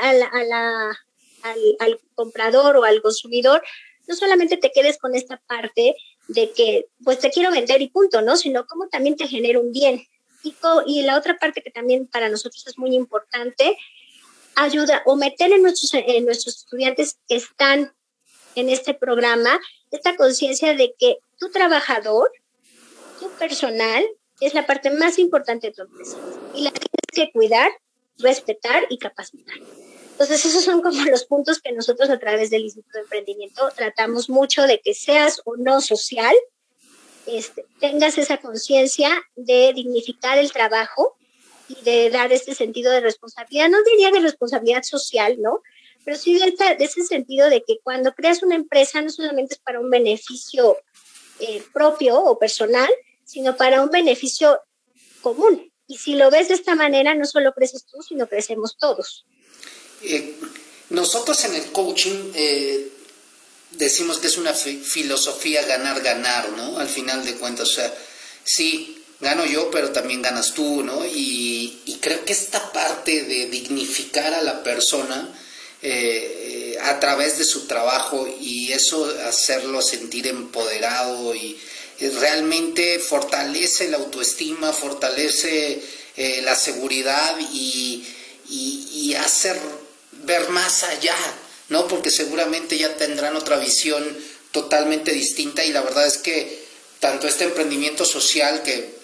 [1.42, 3.62] al, al, comprador o al consumidor
[4.07, 5.95] no solamente te quedes con esta parte
[6.28, 8.36] de que pues te quiero vender y punto, ¿no?
[8.36, 10.07] Sino como también te genera un bien.
[10.42, 10.55] Y,
[10.86, 13.76] y la otra parte que también para nosotros es muy importante
[14.57, 17.92] ayuda o meter en nuestros, en nuestros estudiantes que están
[18.55, 19.59] en este programa
[19.90, 22.30] esta conciencia de que tu trabajador,
[23.20, 24.05] tu personal,
[24.41, 26.18] es la parte más importante de tu empresa
[26.55, 27.70] y la tienes que cuidar,
[28.18, 29.57] respetar y capacitar.
[30.12, 34.30] Entonces, esos son como los puntos que nosotros a través del Instituto de Emprendimiento tratamos
[34.30, 36.35] mucho de que seas o no social,
[37.26, 41.16] este, tengas esa conciencia de dignificar el trabajo
[41.68, 45.62] y de dar este sentido de responsabilidad, no diría de responsabilidad social, ¿no?
[46.05, 49.80] Pero sí de, ese sentido de que cuando creas una empresa no solamente es para
[49.80, 50.76] un beneficio
[51.41, 52.89] eh, propio o personal,
[53.24, 54.61] sino para un beneficio
[55.20, 55.72] común.
[55.87, 59.26] Y si lo ves de esta manera, no solo creces tú, sino crecemos todos.
[60.03, 60.35] Eh,
[60.91, 62.89] nosotros en el coaching eh,
[63.72, 66.78] decimos que es una filosofía ganar-ganar, ¿no?
[66.78, 67.95] Al final de cuentas, o sea,
[68.45, 71.05] sí, gano yo, pero también ganas tú, ¿no?
[71.05, 75.32] Y, creo que esta parte de dignificar a la persona
[75.80, 81.61] eh, a través de su trabajo y eso hacerlo sentir empoderado y,
[82.20, 85.81] realmente fortalece la autoestima, fortalece
[86.16, 88.05] eh, la seguridad y,
[88.51, 89.59] y hacer
[90.25, 91.16] ver más allá,
[91.68, 91.89] ¿no?
[91.89, 94.05] Porque seguramente ya tendrán otra visión
[94.51, 96.64] totalmente distinta y la verdad es que
[97.01, 98.95] tanto este emprendimiento social que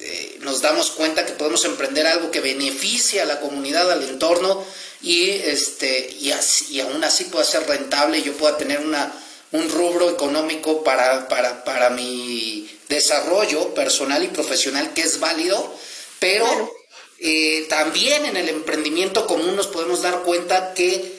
[0.00, 4.64] eh, nos damos cuenta que podemos emprender algo que beneficie a la comunidad, al entorno
[5.00, 9.12] y, este, y, así, aún así pueda ser rentable y yo pueda tener una,
[9.52, 15.74] un rubro económico para, para, para mi desarrollo personal y profesional que es válido,
[16.18, 16.72] pero
[17.18, 21.18] eh, también en el emprendimiento común nos podemos dar cuenta que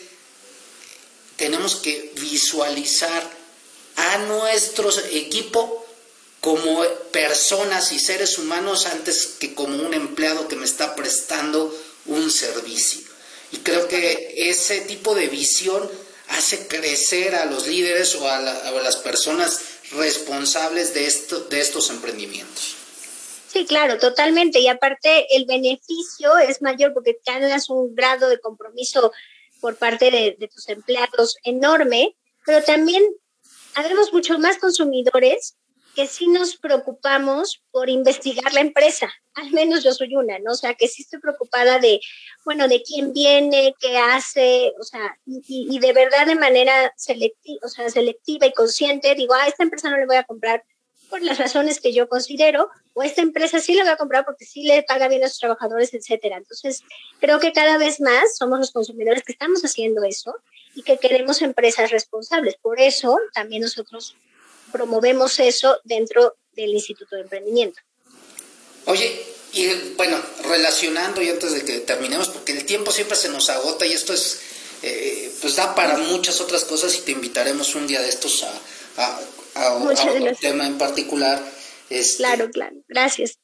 [1.37, 3.29] tenemos que visualizar
[3.95, 5.85] a nuestro equipo
[6.41, 11.75] como personas y seres humanos antes que como un empleado que me está prestando
[12.05, 13.08] un servicio.
[13.51, 15.89] Y creo que ese tipo de visión
[16.29, 22.75] hace crecer a los líderes o a, las personas responsables de, esto, de estos emprendimientos.
[23.51, 24.59] Sí, claro, totalmente.
[24.59, 29.11] Y aparte el beneficio es mayor porque ganas un grado de compromiso
[29.59, 33.03] por parte de, de tus empleados enorme, pero también
[33.73, 35.55] habemos muchos más consumidores
[35.95, 40.51] que sí nos preocupamos por investigar la empresa, al menos yo soy una, ¿no?
[40.51, 41.99] O sea, que sí estoy preocupada de,
[42.45, 47.69] bueno, de quién viene, qué hace, o sea, y, de verdad de manera selectiva, o
[47.69, 50.63] sea, selectiva y consciente, digo, a esta empresa no le voy a comprar
[51.09, 54.45] por las razones que yo considero, o esta empresa sí le voy a comprar porque
[54.45, 56.37] sí le paga bien a sus trabajadores, etcétera.
[56.37, 56.83] Entonces,
[57.19, 60.35] creo que cada vez más somos los consumidores que estamos haciendo eso
[60.75, 62.57] y que queremos empresas responsables.
[62.57, 64.15] Por eso también nosotros
[64.71, 67.79] promovemos eso dentro del Instituto de Emprendimiento.
[68.85, 69.21] Oye,
[69.53, 69.67] y
[69.97, 73.93] bueno, relacionando y antes de que terminemos, porque el tiempo siempre se nos agota y
[73.93, 74.39] esto es,
[74.83, 78.43] eh, pues da para muchas otras cosas y te invitaremos un día de estos
[78.97, 79.19] a,
[79.55, 79.95] a, un
[80.39, 81.43] tema en particular.
[81.89, 83.39] Este, claro, claro, gracias.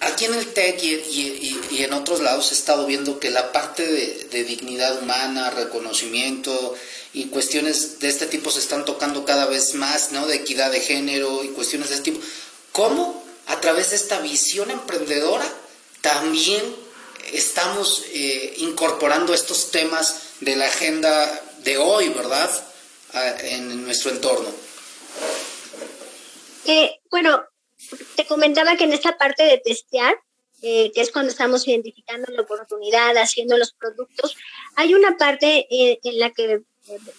[0.00, 4.26] Aquí en el TEC y, en otros lados he estado viendo que la parte de,
[4.30, 6.74] de dignidad humana, reconocimiento,
[7.12, 10.26] y cuestiones de este tipo se están tocando cada vez más, ¿no?
[10.26, 12.24] De equidad de género y cuestiones de este tipo.
[12.72, 15.46] ¿Cómo a través de esta visión emprendedora
[16.00, 16.62] también
[17.32, 22.50] estamos eh, incorporando estos temas de la Agenda de hoy, ¿verdad?
[23.42, 24.48] en nuestro entorno.
[26.64, 27.44] Eh, bueno,
[28.16, 30.18] te comentaba que en esta parte de testear,
[30.62, 34.34] eh, que es cuando estamos identificando la oportunidad, haciendo los productos,
[34.76, 36.62] hay una parte en la que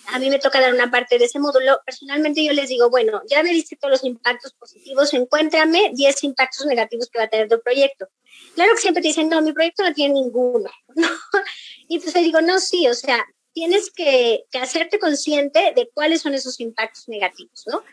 [0.08, 1.80] a mí me toca dar una parte de ese módulo.
[1.86, 6.66] Personalmente yo les digo, bueno, ya me diste todos los impactos positivos, encuéntrame 10 impactos
[6.66, 8.08] negativos que va a tener tu proyecto.
[8.56, 10.70] Claro que siempre te dicen, no, mi proyecto no tiene ninguno.
[11.90, 16.60] Y entonces digo, no, sí, o sea, tienes que, hacerte consciente de cuáles son esos
[16.60, 17.84] impactos negativos, ¿no?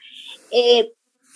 [0.52, 0.92] Eh,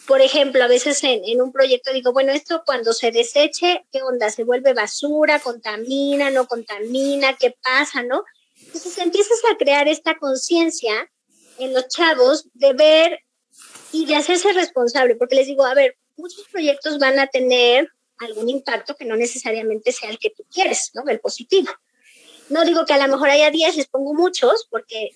[0.07, 4.31] por ejemplo, a veces en, un proyecto digo, bueno, esto cuando se deseche, ¿qué onda?
[4.31, 5.41] ¿Se vuelve basura?
[5.41, 6.31] ¿Contamina?
[6.31, 7.37] ¿No contamina?
[7.37, 8.03] ¿Qué pasa?
[8.03, 8.25] ¿No?
[8.75, 11.11] Entonces empiezas a crear esta conciencia
[11.59, 13.21] en los chavos de ver
[13.93, 18.49] y de hacerse responsable, porque les digo, a ver, muchos proyectos van a tener algún
[18.49, 21.05] impacto que no necesariamente sea el que tú quieres, ¿no?
[21.07, 21.71] El positivo.
[22.49, 25.11] No digo que a lo mejor haya 10, les pongo muchos, porque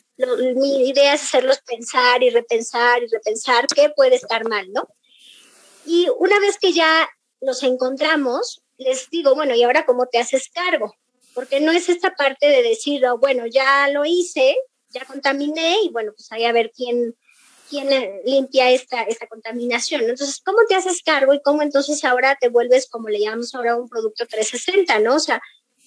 [0.55, 4.89] mi idea es hacerlos pensar y repensar y repensar qué puede estar mal, ¿no?
[5.85, 7.09] Y una vez que ya
[7.41, 10.95] los encontramos, les digo, bueno, ¿y ahora cómo te haces cargo?
[11.39, 14.57] Porque no es esta parte de decir, oh, bueno, ya lo hice,
[14.89, 17.15] ya contaminé y bueno, pues ahí a ver quién,
[17.71, 17.89] quién
[18.25, 20.01] limpia esta, esta contaminación.
[20.01, 23.77] Entonces, ¿cómo te haces cargo y cómo entonces ahora te vuelves, como le llamamos ahora,
[23.77, 25.15] un producto 360, ¿no?
[25.15, 25.41] O sea,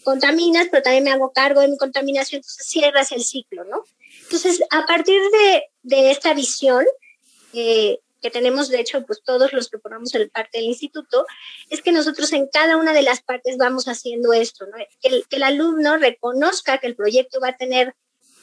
[0.06, 3.84] contaminas, pero también me hago cargo de mi contaminación, entonces cierras el ciclo, ¿no?
[4.24, 6.86] Entonces, a partir de, de esta visión,
[7.52, 11.26] eh, que tenemos, de hecho, pues todos los que formamos el parte del instituto,
[11.70, 14.78] es que nosotros en cada una de las partes vamos haciendo esto, ¿no?
[15.02, 17.96] Que el, que el alumno reconozca que el proyecto va a tener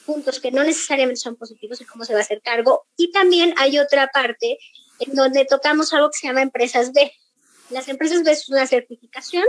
[0.05, 2.87] puntos que no necesariamente son positivos y cómo se va a hacer cargo.
[2.97, 4.59] Y también hay otra parte
[5.01, 7.13] en donde tocamos algo que se llama empresas B.
[7.71, 9.45] Las empresas B es una certificación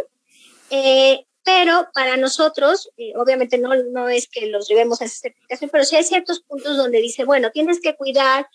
[0.70, 5.70] eh, pero para nosotros, eh, obviamente no, no es que los llevemos a esa certificación,
[5.72, 8.48] pero sí hay ciertos puntos donde dice, bueno, tienes que cuidar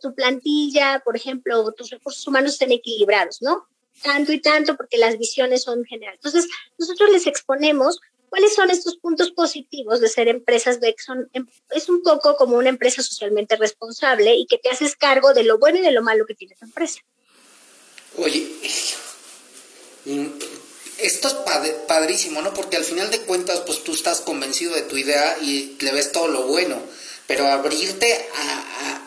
[0.00, 3.66] tu plantilla, por ejemplo, tus recursos humanos estén equilibrados, ¿no?
[4.02, 6.20] Tanto y tanto, porque las visiones son generales.
[6.24, 11.46] Entonces, nosotros les exponemos cuáles son estos puntos positivos de ser empresas que son, em,
[11.70, 15.58] es un poco como una empresa socialmente responsable y que te haces cargo de lo
[15.58, 17.00] bueno y de lo malo que tiene tu empresa.
[18.16, 18.48] Oye,
[20.98, 21.34] esto es
[21.86, 22.54] padrísimo, ¿no?
[22.54, 26.12] Porque al final de cuentas, pues tú estás convencido de tu idea y le ves
[26.12, 26.80] todo lo bueno,
[27.26, 29.06] pero abrirte a,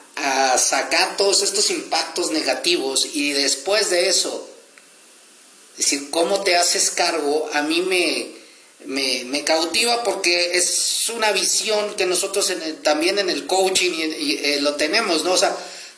[0.57, 4.47] sacar todos estos impactos negativos y después de eso,
[5.77, 7.49] decir, ¿cómo te haces cargo?
[7.53, 12.51] A mí me, me, cautiva porque es una visión que nosotros
[12.83, 15.33] también en el coaching y, eh, lo tenemos, ¿no?
[15.33, 15.55] O sea,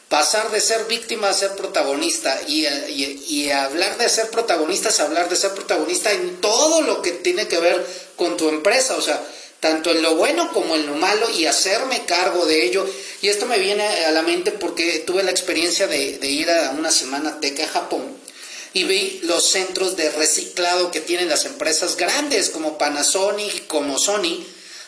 [0.10, 5.30] pasar de ser víctima a ser protagonista y, y, hablar de ser protagonista es hablar
[5.30, 7.86] de ser protagonista en todo lo que tiene que ver
[8.16, 9.22] con tu empresa, o sea,
[9.60, 12.86] tanto en lo bueno como en lo malo y hacerme cargo de ello.
[13.22, 16.92] Y esto me viene a la mente porque tuve la experiencia de, ir a una
[16.92, 18.26] semana teca a Japón
[18.74, 24.46] y vi los centros de reciclado que tienen las empresas grandes como Panasonic, como Sony,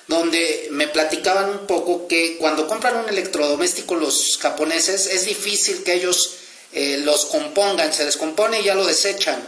[0.08, 5.94] donde me platicaban un poco que cuando compran un electrodoméstico los japoneses es difícil que
[5.94, 6.34] ellos
[6.74, 9.42] eh, los compongan, se descompone y ya lo desechan,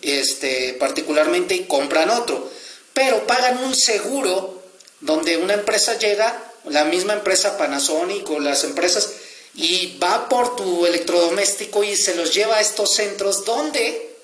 [0.00, 2.50] este, particularmente y compran otro,
[2.94, 4.61] pero pagan un seguro
[5.02, 9.10] donde una empresa llega, la misma empresa Panasonic o las empresas,
[9.54, 14.16] y va por tu electrodoméstico y se los lleva a estos centros donde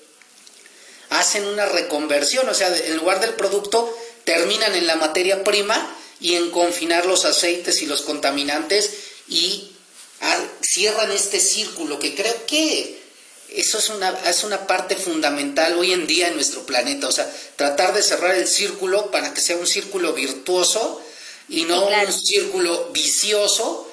[1.09, 6.35] hacen una reconversión, o sea, en lugar del producto terminan en la materia prima y
[6.35, 8.91] en confinar los aceites y los contaminantes
[9.27, 9.71] y
[10.61, 12.98] cierran este círculo que creo que
[13.55, 17.31] eso es una, es una parte fundamental hoy en día en nuestro planeta, o sea,
[17.55, 21.01] tratar de cerrar el círculo para que sea un círculo virtuoso
[21.47, 23.89] y no un círculo vicioso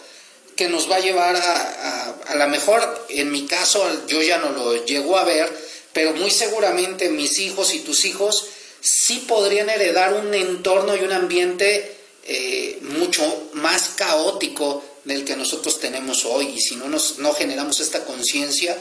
[0.57, 4.39] que nos va a llevar a, a, a lo mejor, en mi caso, yo ya
[4.39, 5.51] no lo llego a ver,
[5.93, 8.47] pero muy seguramente mis hijos y tus hijos
[8.81, 15.81] sí podrían heredar un entorno y un ambiente eh, mucho más caótico del que nosotros
[15.81, 16.49] tenemos hoy.
[16.49, 18.77] Y si no, nos, no generamos esta conciencia,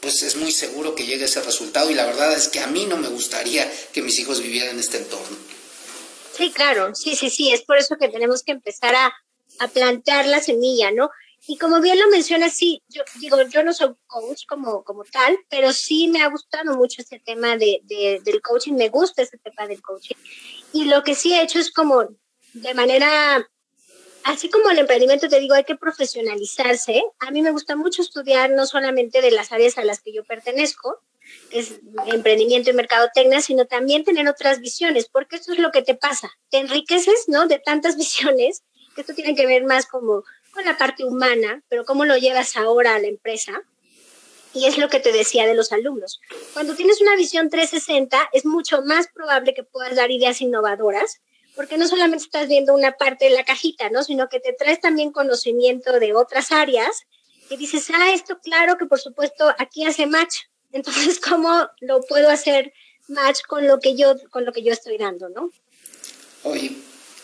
[0.00, 1.90] pues es muy seguro que llegue ese resultado.
[1.90, 4.80] Y la verdad es que a mí no me gustaría que mis hijos vivieran en
[4.80, 5.36] este entorno.
[6.36, 7.52] Sí, claro, sí, sí, sí.
[7.52, 9.12] Es por eso que tenemos que empezar a,
[9.58, 11.10] a plantar la semilla, ¿no?
[11.46, 15.38] Y como bien lo mencionas, sí, yo digo, yo no soy coach como, como tal,
[15.48, 17.80] pero sí me ha gustado mucho este tema de,
[18.22, 20.16] del coaching, me gusta este tema del coaching.
[20.72, 22.06] Y lo que sí he hecho es como
[22.52, 23.48] de manera,
[24.24, 27.02] así como el emprendimiento, te digo, hay que profesionalizarse.
[27.20, 30.24] A mí me gusta mucho estudiar no solamente de las áreas a las que yo
[30.24, 31.02] pertenezco,
[31.50, 35.94] es emprendimiento y mercadotecnia, sino también tener otras visiones, porque eso es lo que te
[35.94, 36.30] pasa.
[36.50, 37.46] Te enriqueces, ¿no?
[37.46, 38.62] De tantas visiones
[38.98, 42.56] porque esto tiene que ver más como con la parte humana, pero cómo lo llevas
[42.56, 43.62] ahora a la empresa.
[44.54, 46.20] Y es lo que te decía de los alumnos.
[46.52, 51.20] Cuando tienes una visión 360, es mucho más probable que puedas dar ideas innovadoras,
[51.58, 54.04] porque no solamente estás viendo una parte de la cajita, ¿no?
[54.04, 57.00] Sino que te traes también conocimiento de otras áreas
[57.50, 60.36] y dices, ah, esto claro que por supuesto aquí hace match.
[60.72, 62.72] Entonces, ¿cómo lo puedo hacer
[63.08, 65.50] match con lo que yo, con lo que yo estoy dando, ¿no?
[66.44, 66.70] Oye,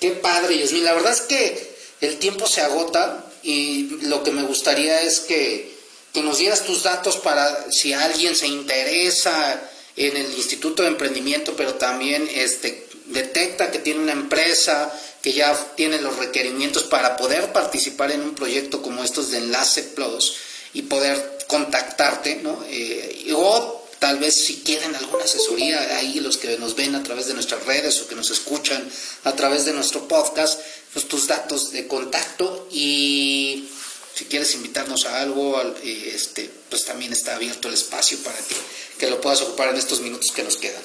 [0.01, 0.83] qué padre, Yasmin.
[0.83, 5.73] La verdad es que el tiempo se agota y lo que me gustaría es que,
[6.13, 11.55] que nos dieras tus datos para si alguien se interesa en el Instituto de Emprendimiento,
[11.57, 14.93] pero también este, detecta que tiene una empresa
[15.23, 19.83] que ya tiene los requerimientos para poder participar en un proyecto como estos de Enlace
[19.83, 20.37] Plus
[20.75, 22.65] y poder contactarte, ¿no?
[22.69, 27.27] Eh, o tal vez si quieren alguna asesoría ahí los que nos ven a través
[27.27, 28.87] de nuestras redes o que nos escuchan
[29.25, 30.61] a través de nuestro podcast,
[30.93, 33.69] pues tus datos de contacto y
[34.15, 38.55] si quieres invitarnos a algo, este, pues también está abierto el espacio para que,
[38.99, 40.83] que lo puedas ocupar en estos minutos que nos quedan.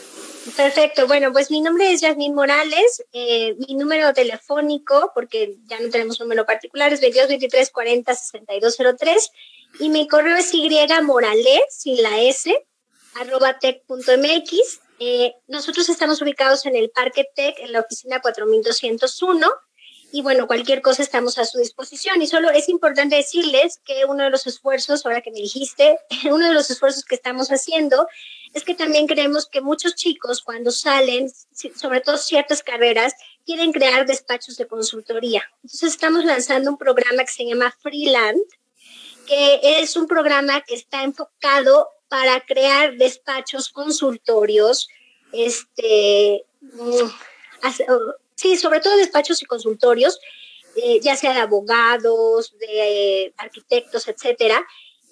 [0.56, 5.90] Perfecto, bueno, pues mi nombre es Yasmin Morales, eh, mi número telefónico, porque ya no
[5.90, 9.32] tenemos número particular, es 22 23 40 6203
[9.80, 10.70] y mi correo es y
[11.04, 12.54] morales, sin la S,
[13.16, 14.80] arroba tech.mx.
[15.00, 19.48] Eh, nosotros estamos ubicados en el Parque Tech, en la oficina 4201.
[20.12, 22.22] Y bueno, cualquier cosa estamos a su disposición.
[22.22, 25.98] Y solo es importante decirles que uno de los esfuerzos, ahora que me dijiste,
[26.32, 28.08] uno de los esfuerzos que estamos haciendo
[28.54, 31.32] es que también creemos que muchos chicos cuando salen,
[31.76, 33.14] sobre todo ciertas carreras,
[33.46, 35.44] quieren crear despachos de consultoría.
[35.64, 38.42] Entonces estamos lanzando un programa que se llama Freeland,
[39.28, 44.90] que es un programa que está enfocado para crear despachos consultorios,
[45.32, 47.10] este, mm,
[48.40, 50.20] sí, sobre todo despachos y consultorios,
[50.78, 54.66] eh, ya sea de abogados, de arquitectos, etcétera,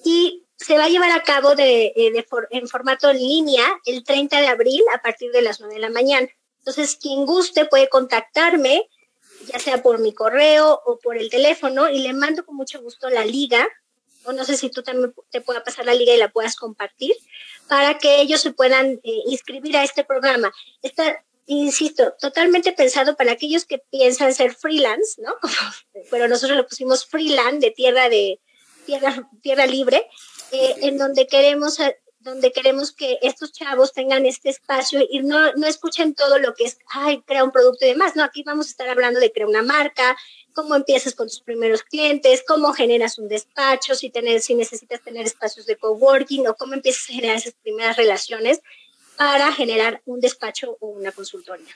[0.06, 4.40] y se va a llevar a cabo de, eh, en formato en línea el 30
[4.40, 6.28] de abril a partir de las 9 de la mañana.
[6.60, 8.88] Entonces, quien guste puede contactarme,
[9.52, 13.10] ya sea por mi correo o por el teléfono, y le mando con mucho gusto
[13.10, 13.68] la liga
[14.24, 17.14] o no sé si tú también te pueda pasar la liga y la puedas compartir,
[17.70, 20.52] para que ellos se puedan eh, inscribir a este programa.
[21.48, 25.34] Insisto, totalmente pensado para aquellos que piensan ser freelance, ¿no?
[26.12, 28.40] Pero nosotros lo pusimos freelance de tierra de
[28.86, 30.08] tierra, tierra libre,
[30.52, 31.80] eh, en donde queremos
[32.20, 36.66] donde queremos que estos chavos tengan este espacio y no, no escuchen todo lo que
[36.66, 38.18] es, ay, crea un producto y demás.
[38.18, 40.18] No, aquí vamos a estar hablando de crear una marca,
[40.54, 45.26] cómo empiezas con tus primeros clientes, cómo generas un despacho, si, tener, si necesitas tener
[45.26, 48.60] espacios de coworking o cómo empiezas a generar esas primeras relaciones
[49.18, 51.76] para generar un despacho o una consultoría.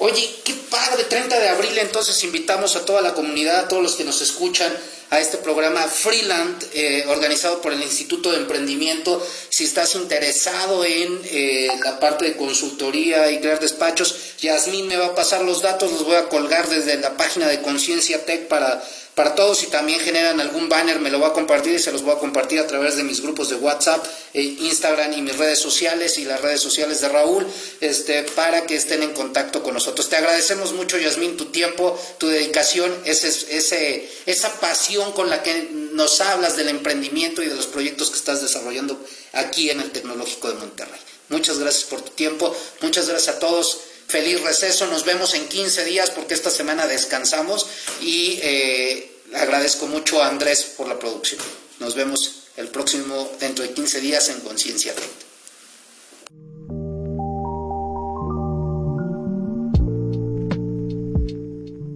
[0.00, 3.96] Oye, qué padre, 30 de abril entonces invitamos a toda la comunidad, a todos los
[3.96, 4.72] que nos escuchan
[5.10, 9.20] a este programa Freeland, eh, organizado por el Instituto de Emprendimiento.
[9.48, 15.06] Si estás interesado en eh, la parte de consultoría y crear despachos, Yasmín me va
[15.06, 18.80] a pasar los datos, los voy a colgar desde la página de Conciencia Tech para
[19.18, 19.58] para todos.
[19.58, 22.20] Si también generan algún banner, me lo voy a compartir y se los voy a
[22.20, 26.24] compartir a través de mis grupos de WhatsApp, eh, Instagram y mis redes sociales y
[26.24, 27.44] las redes sociales de Raúl,
[27.80, 30.08] este, para que estén en contacto con nosotros.
[30.08, 35.68] Te agradecemos mucho, Yasmín, tu tiempo, tu dedicación, ese, ese, esa pasión con la que
[35.94, 40.48] nos hablas del emprendimiento y de los proyectos que estás desarrollando aquí en el Tecnológico
[40.48, 41.00] de Monterrey.
[41.28, 44.86] Muchas gracias por tu tiempo, muchas gracias a todos feliz receso.
[44.86, 47.66] Nos vemos en 15 días porque esta semana descansamos
[48.00, 51.40] y eh, agradezco mucho a Andrés por la producción.
[51.78, 55.14] Nos vemos el próximo, dentro de 15 días en Conciencia 30.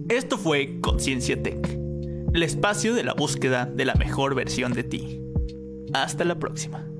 [0.09, 1.67] Esto fue Conciencia Tech,
[2.33, 5.19] el espacio de la búsqueda de la mejor versión de ti.
[5.93, 6.92] Hasta la próxima.